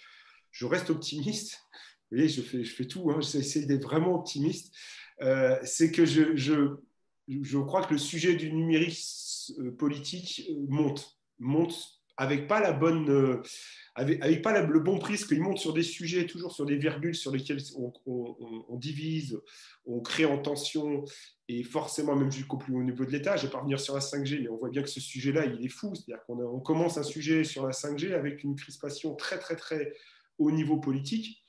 [0.50, 1.60] je reste optimiste,
[2.10, 4.74] vous voyez, je fais, je fais tout, hein, j'essaie d'être vraiment optimiste,
[5.22, 6.74] euh, c'est que je
[7.28, 8.98] je crois que le sujet du numérique
[9.58, 11.74] euh, politique euh, monte, monte
[12.16, 13.42] avec pas la bonne, euh,
[13.94, 17.32] avec, pas le bon prisme, qu'il monte sur des sujets, toujours sur des virgules sur
[17.32, 17.60] lesquelles
[18.06, 19.40] on, divise,
[19.84, 21.04] on crée en tension,
[21.48, 23.36] et forcément même jusqu'au plus haut niveau de l'État.
[23.36, 25.64] Je vais pas revenir sur la 5G, mais on voit bien que ce sujet-là, il
[25.64, 25.92] est fou.
[25.94, 29.92] C'est-à-dire qu'on on commence un sujet sur la 5G avec une crispation très, très, très
[30.38, 31.44] haut niveau politique.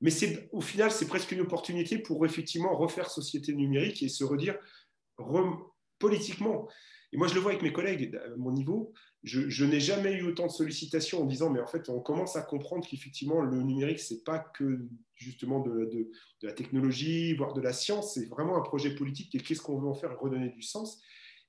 [0.00, 0.10] Mais
[0.52, 4.56] au final, c'est presque une opportunité pour effectivement refaire société numérique et se redire,
[5.98, 6.68] politiquement.
[7.12, 8.92] Et moi, je le vois avec mes collègues à mon niveau.
[9.22, 12.42] Je, n'ai jamais eu autant de sollicitations en disant, mais en fait, on commence à
[12.42, 16.10] comprendre qu'effectivement, le numérique, c'est pas que justement de,
[16.42, 19.88] la technologie, voire de la science, c'est vraiment un projet politique et qu'est-ce qu'on veut
[19.88, 21.00] en faire redonner du sens.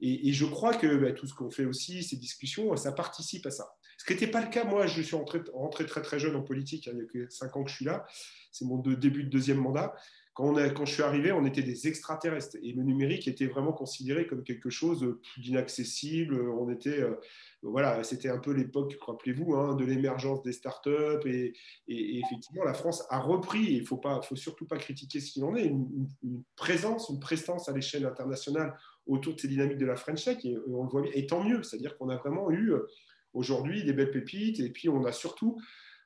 [0.01, 3.51] Et, je crois que bah, tout ce qu'on fait aussi, ces discussions, ça participe à
[3.51, 3.69] ça.
[3.97, 6.87] Ce qui n'était pas le cas, moi, je suis rentré, très très jeune en politique,
[6.87, 8.05] hein, il y a que cinq ans que je suis là,
[8.49, 9.93] c'est mon début de deuxième mandat.
[10.33, 14.43] Quand, je suis arrivé, on était des extraterrestres et le numérique était vraiment considéré comme
[14.43, 16.39] quelque chose d'inaccessible.
[16.51, 17.15] On était, euh,
[17.61, 21.53] voilà, c'était un peu l'époque, rappelez-vous, hein, de l'émergence des startups et,
[21.87, 23.73] effectivement, la France a repris.
[23.73, 26.07] Il faut pas, faut surtout pas critiquer ce qu'il en est, une,
[26.55, 28.77] présence, une prestance à l'échelle internationale
[29.07, 31.11] autour de ces dynamiques de la French Tech et, on le voit bien.
[31.15, 32.87] Et tant mieux, c'est-à-dire qu'on a vraiment eu euh,
[33.33, 35.59] aujourd'hui des belles pépites et puis on a surtout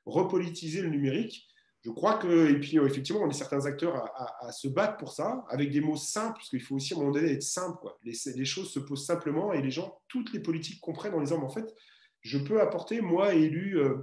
[0.05, 1.47] repolitisé le numérique
[1.83, 5.11] je crois que, et puis euh, effectivement, on est certains acteurs à, se battre pour
[5.11, 7.77] ça, avec des mots simples, parce qu'il faut aussi à un moment donné être simple.
[7.81, 7.99] Quoi.
[8.03, 11.45] Les, choses se posent simplement et les gens, toutes les politiques comprennent en disant, mais
[11.45, 11.75] en fait,
[12.21, 13.95] je peux apporter, moi, élu euh,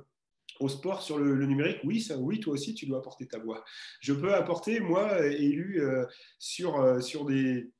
[0.60, 3.64] au sport sur le, numérique, oui, ça, oui, toi aussi, tu dois apporter ta voix.
[4.00, 6.04] Je peux apporter, moi, élu euh,
[6.38, 7.70] sur, sur des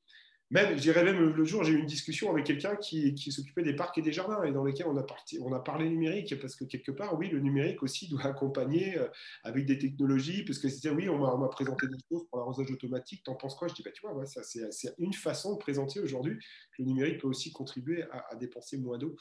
[0.51, 3.74] même, je dirais même le jour, j'ai eu une discussion avec quelqu'un qui, s'occupait des
[3.74, 4.96] parcs et des jardins et dans lesquels on
[5.53, 9.07] a, parlé numérique parce que quelque part, oui, le numérique aussi doit accompagner euh,
[9.44, 13.22] avec des technologies parce que c'était, oui, on m'a présenté des choses pour l'arrosage automatique,
[13.22, 13.68] t'en penses quoi?
[13.68, 17.28] Je dis, bah, tu vois, c'est une façon de présenter aujourd'hui que le numérique peut
[17.28, 19.14] aussi contribuer à, dépenser moins d'eau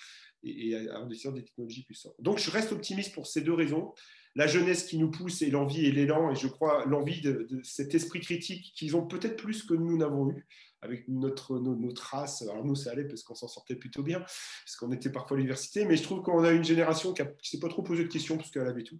[0.43, 2.15] et, à, à des technologies puissantes.
[2.19, 3.93] Donc, je reste optimiste pour ces deux raisons.
[4.35, 7.95] La jeunesse qui nous pousse et l'envie et l'élan, et je crois l'envie de, cet
[7.95, 10.45] esprit critique qu'ils ont peut-être plus que nous n'avons eu
[10.81, 12.41] avec notre, notre race.
[12.41, 15.37] Alors nous, ça allait parce qu'on s'en sortait plutôt bien, parce qu'on était parfois à
[15.37, 18.09] l'université, mais je trouve qu'on a une génération qui ne s'est pas trop posé de
[18.09, 18.99] questions parce qu'elle avait tout.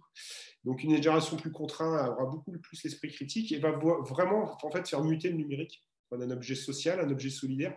[0.64, 4.88] Donc une génération plus contrainte aura beaucoup plus l'esprit critique et va vraiment en fait,
[4.88, 7.76] faire muter le numérique en un objet social, un objet solidaire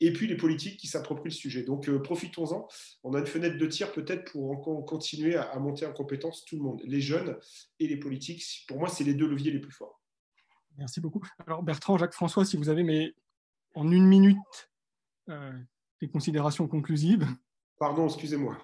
[0.00, 1.62] et puis les politiques qui s'approprient le sujet.
[1.62, 2.68] Donc euh, profitons-en.
[3.02, 6.44] On a une fenêtre de tir peut-être pour encore continuer à, à, monter en compétence
[6.44, 7.36] tout le monde, les jeunes
[7.80, 8.64] et les politiques.
[8.68, 10.00] Pour moi, c'est les deux leviers les plus forts.
[10.76, 11.20] Merci beaucoup.
[11.46, 13.12] Alors Bertrand, Jacques-François, si vous avez mais
[13.78, 14.70] en une minute
[15.28, 15.52] euh,
[16.00, 17.26] des considérations conclusives.
[17.78, 18.56] Pardon, excusez-moi.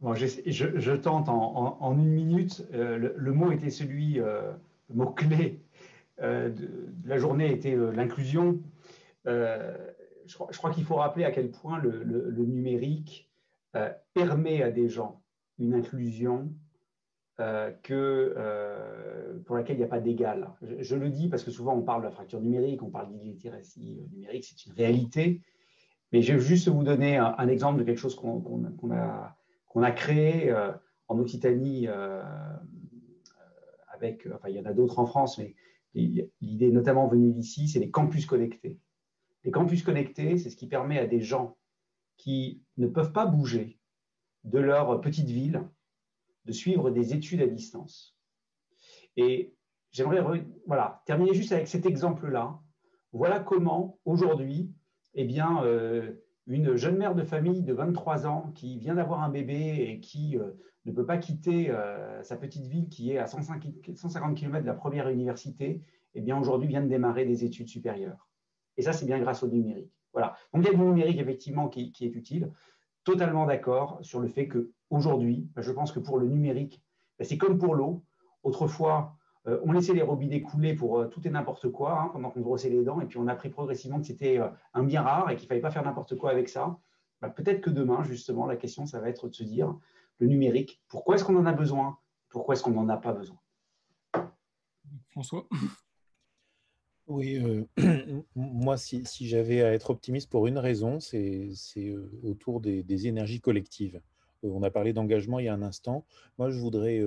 [0.00, 2.66] Bon, je, je, tente en, en, une minute.
[2.72, 4.58] Euh, le, mot était celui, le
[4.90, 5.62] mot clé
[6.20, 6.68] euh, de,
[7.04, 8.60] la journée était euh, l'inclusion.
[9.26, 9.76] Euh,
[10.26, 11.92] je crois, crois qu'il faut rappeler à quel point le,
[12.44, 13.28] numérique
[14.12, 15.22] permet à des gens
[15.58, 16.52] une inclusion
[17.82, 20.50] que, pour laquelle il n'y a pas d'égal.
[20.60, 24.00] Je, le dis parce que souvent on parle de la fracture numérique, on parle d'illittératie
[24.12, 25.40] numérique, c'est une réalité.
[26.12, 29.90] Mais je vais juste vous donner un, exemple de quelque chose qu'on a, qu'on a,
[29.92, 30.54] créé
[31.08, 31.88] en Occitanie
[33.88, 35.54] avec, enfin il y en a d'autres en France, mais
[35.94, 38.78] l'idée notamment venue d'ici, c'est les campus connectés.
[39.44, 41.56] Les campus connectés, c'est ce qui permet à des gens
[42.16, 43.78] qui ne peuvent pas bouger
[44.44, 45.62] de leur petite ville
[46.44, 48.16] de suivre des études à distance.
[49.16, 49.54] Et
[49.90, 50.22] j'aimerais
[50.66, 52.60] voilà, terminer juste avec cet exemple-là.
[53.12, 54.72] Voilà comment, aujourd'hui,
[55.14, 56.12] eh bien, euh,
[56.46, 60.38] une jeune mère de famille de 23 ans qui vient d'avoir un bébé et qui
[60.38, 60.50] euh,
[60.86, 64.74] ne peut pas quitter euh, sa petite ville qui est à 150 km de la
[64.74, 65.82] première université,
[66.14, 68.28] eh bien aujourd'hui vient de démarrer des études supérieures.
[68.76, 69.92] Et ça, c'est bien grâce au numérique.
[70.12, 70.34] Voilà.
[70.52, 72.50] Donc il y a du numérique effectivement qui, est utile.
[73.04, 76.82] Totalement d'accord sur le fait qu'aujourd'hui, bah, je pense que pour le numérique,
[77.18, 78.04] bah, c'est comme pour l'eau.
[78.42, 79.16] Autrefois,
[79.46, 82.40] euh, on laissait les robinets couler pour euh, tout et n'importe quoi hein, pendant qu'on
[82.40, 84.40] brossait les dents, et puis on a appris progressivement que c'était
[84.74, 86.78] un bien rare et qu'il ne fallait pas faire n'importe quoi avec ça.
[87.20, 89.74] Bah, peut-être que demain, justement, la question, ça va être de se dire,
[90.18, 90.82] le numérique.
[90.88, 91.98] Pourquoi est-ce qu'on en a besoin?
[92.28, 93.38] Pourquoi est-ce qu'on n'en a pas besoin?
[95.10, 95.46] François?
[97.06, 97.64] Oui, euh,
[98.34, 104.00] moi, si, j'avais à être optimiste pour une raison, c'est euh, autour des, énergies collectives.
[104.44, 106.04] Euh, on a parlé d'engagement il y a un instant.
[106.38, 107.00] Moi, je voudrais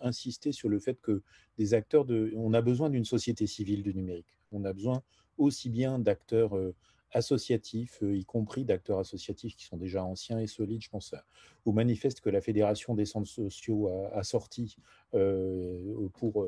[0.00, 1.22] insister sur le fait que
[1.58, 4.38] des acteurs de, on a besoin d'une société civile du numérique.
[4.52, 5.02] On a besoin
[5.38, 6.54] aussi bien d'acteurs
[7.14, 10.82] associatifs, euh, y compris d'acteurs associatifs qui sont déjà anciens et solides.
[10.82, 11.14] Je pense
[11.64, 14.76] au manifeste que la Fédération des centres sociaux a, sorti
[15.14, 16.46] euh, euh, pour,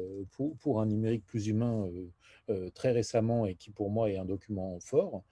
[0.58, 1.88] pour, un numérique plus humain
[2.74, 5.22] très récemment et qui pour moi est un document fort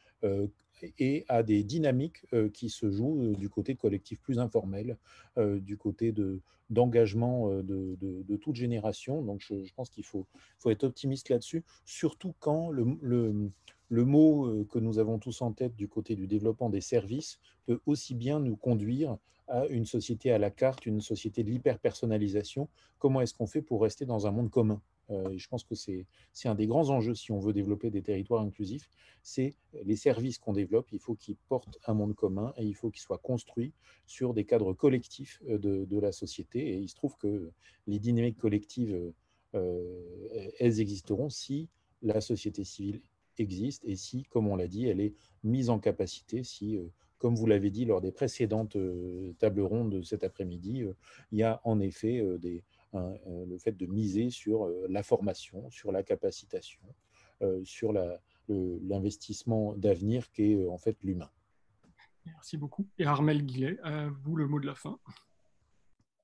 [0.98, 4.96] et à des dynamiques qui se jouent du côté de collectifs plus informels,
[5.38, 6.12] du côté
[6.70, 9.22] d'engagement de, de, de, toute génération.
[9.22, 10.26] Donc je, pense qu'il faut,
[10.58, 13.50] faut être optimiste là-dessus, surtout quand le, le,
[13.88, 17.38] le mot euh, que nous avons tous en tête du côté du développement des services
[17.66, 19.16] peut aussi bien nous conduire
[19.46, 22.68] à une société à la carte, une société de l'hyper-personnalisation.
[22.98, 24.80] Comment est-ce qu'on fait pour rester dans un monde commun?
[24.80, 26.06] euh, et Je pense que c'est
[26.44, 28.88] un des grands enjeux si on veut développer des territoires inclusifs,
[29.22, 32.90] c'est les services qu'on développe, il faut qu'ils portent un monde commun et il faut
[32.90, 33.72] qu'ils soient construits
[34.06, 36.74] sur des cadres collectifs euh, de, la société.
[36.74, 37.50] Et il se trouve que
[37.86, 39.12] les dynamiques collectives,
[39.52, 41.68] elles existeront si
[42.02, 43.00] la société civile
[43.38, 46.84] existe et si, comme on l'a dit, elle est mise en capacité, si, euh,
[47.18, 50.94] comme vous l'avez dit lors des précédentes euh, tables rondes de cet après-midi, euh,
[51.32, 52.62] il y a en effet des,
[52.94, 56.82] le fait de miser sur la formation, sur la capacitation,
[57.64, 57.92] sur
[58.48, 61.30] l'investissement d'avenir qui est en fait l'humain.
[62.26, 62.86] Merci beaucoup.
[62.98, 64.98] Et Armel Guillet, à vous le mot de la fin.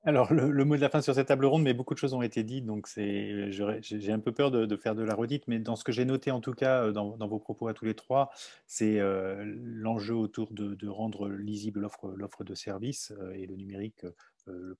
[0.03, 2.23] Alors, le, mot de la fin sur cette table ronde, mais beaucoup de choses ont
[2.23, 5.85] été dites, donc j'ai un peu peur de, faire de la redite, mais dans ce
[5.85, 8.31] que j'ai noté en tout cas euh, dans, vos propos à tous les trois,
[8.67, 11.87] c'est euh, l'enjeu autour de, rendre lisible
[12.17, 14.07] l'offre de services euh, et le numérique
[14.49, 14.75] euh,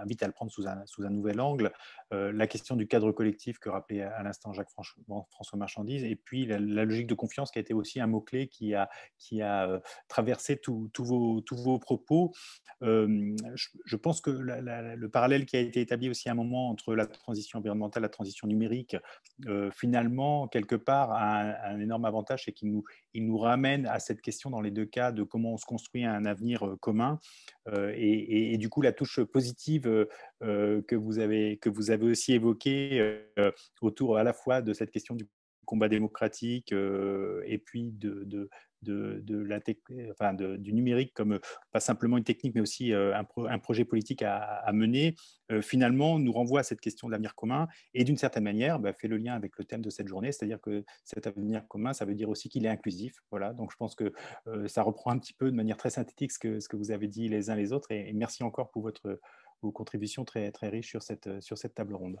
[0.00, 1.72] invite à le prendre sous un, sous un nouvel angle.
[2.12, 6.46] Euh, la question du cadre collectif que rappelait à l'instant Jacques François Marchandise, et puis
[6.46, 8.88] la, logique de confiance qui a été aussi un mot-clé qui a,
[9.18, 12.32] qui a euh, traversé tous vos, vos propos.
[12.80, 17.06] je, pense que le parallèle qui a été établi aussi à un moment entre la
[17.06, 18.96] transition environnementale et la transition numérique,
[19.72, 22.84] finalement, quelque part, a un, énorme avantage, c'est qu'il nous,
[23.14, 26.04] il nous ramène à cette question dans les deux cas de comment on se construit
[26.04, 27.20] un avenir commun.
[27.76, 30.06] Et, et, du coup, la touche positive euh,
[30.42, 31.58] euh, que, vous avez,
[32.02, 33.50] aussi évoquée euh,
[33.80, 35.26] autour à la fois de cette question du
[35.64, 38.48] combat démocratique et puis de,
[38.82, 39.60] de, la
[40.10, 41.38] enfin du numérique comme
[41.72, 45.14] pas simplement une technique mais aussi un, un projet politique à, mener,
[45.62, 49.08] finalement nous renvoie à cette question de l'avenir commun et d'une certaine manière bah, fait
[49.08, 52.14] le lien avec le thème de cette journée, c'est-à-dire que cet avenir commun, ça veut
[52.14, 53.16] dire aussi qu'il est inclusif.
[53.30, 54.12] Voilà, donc je pense que
[54.66, 57.08] ça reprend un petit peu de manière très synthétique ce que, ce que vous avez
[57.08, 59.18] dit les uns les autres et, et merci encore pour votre
[59.62, 62.20] vos contributions très, très riches sur cette, sur cette table ronde.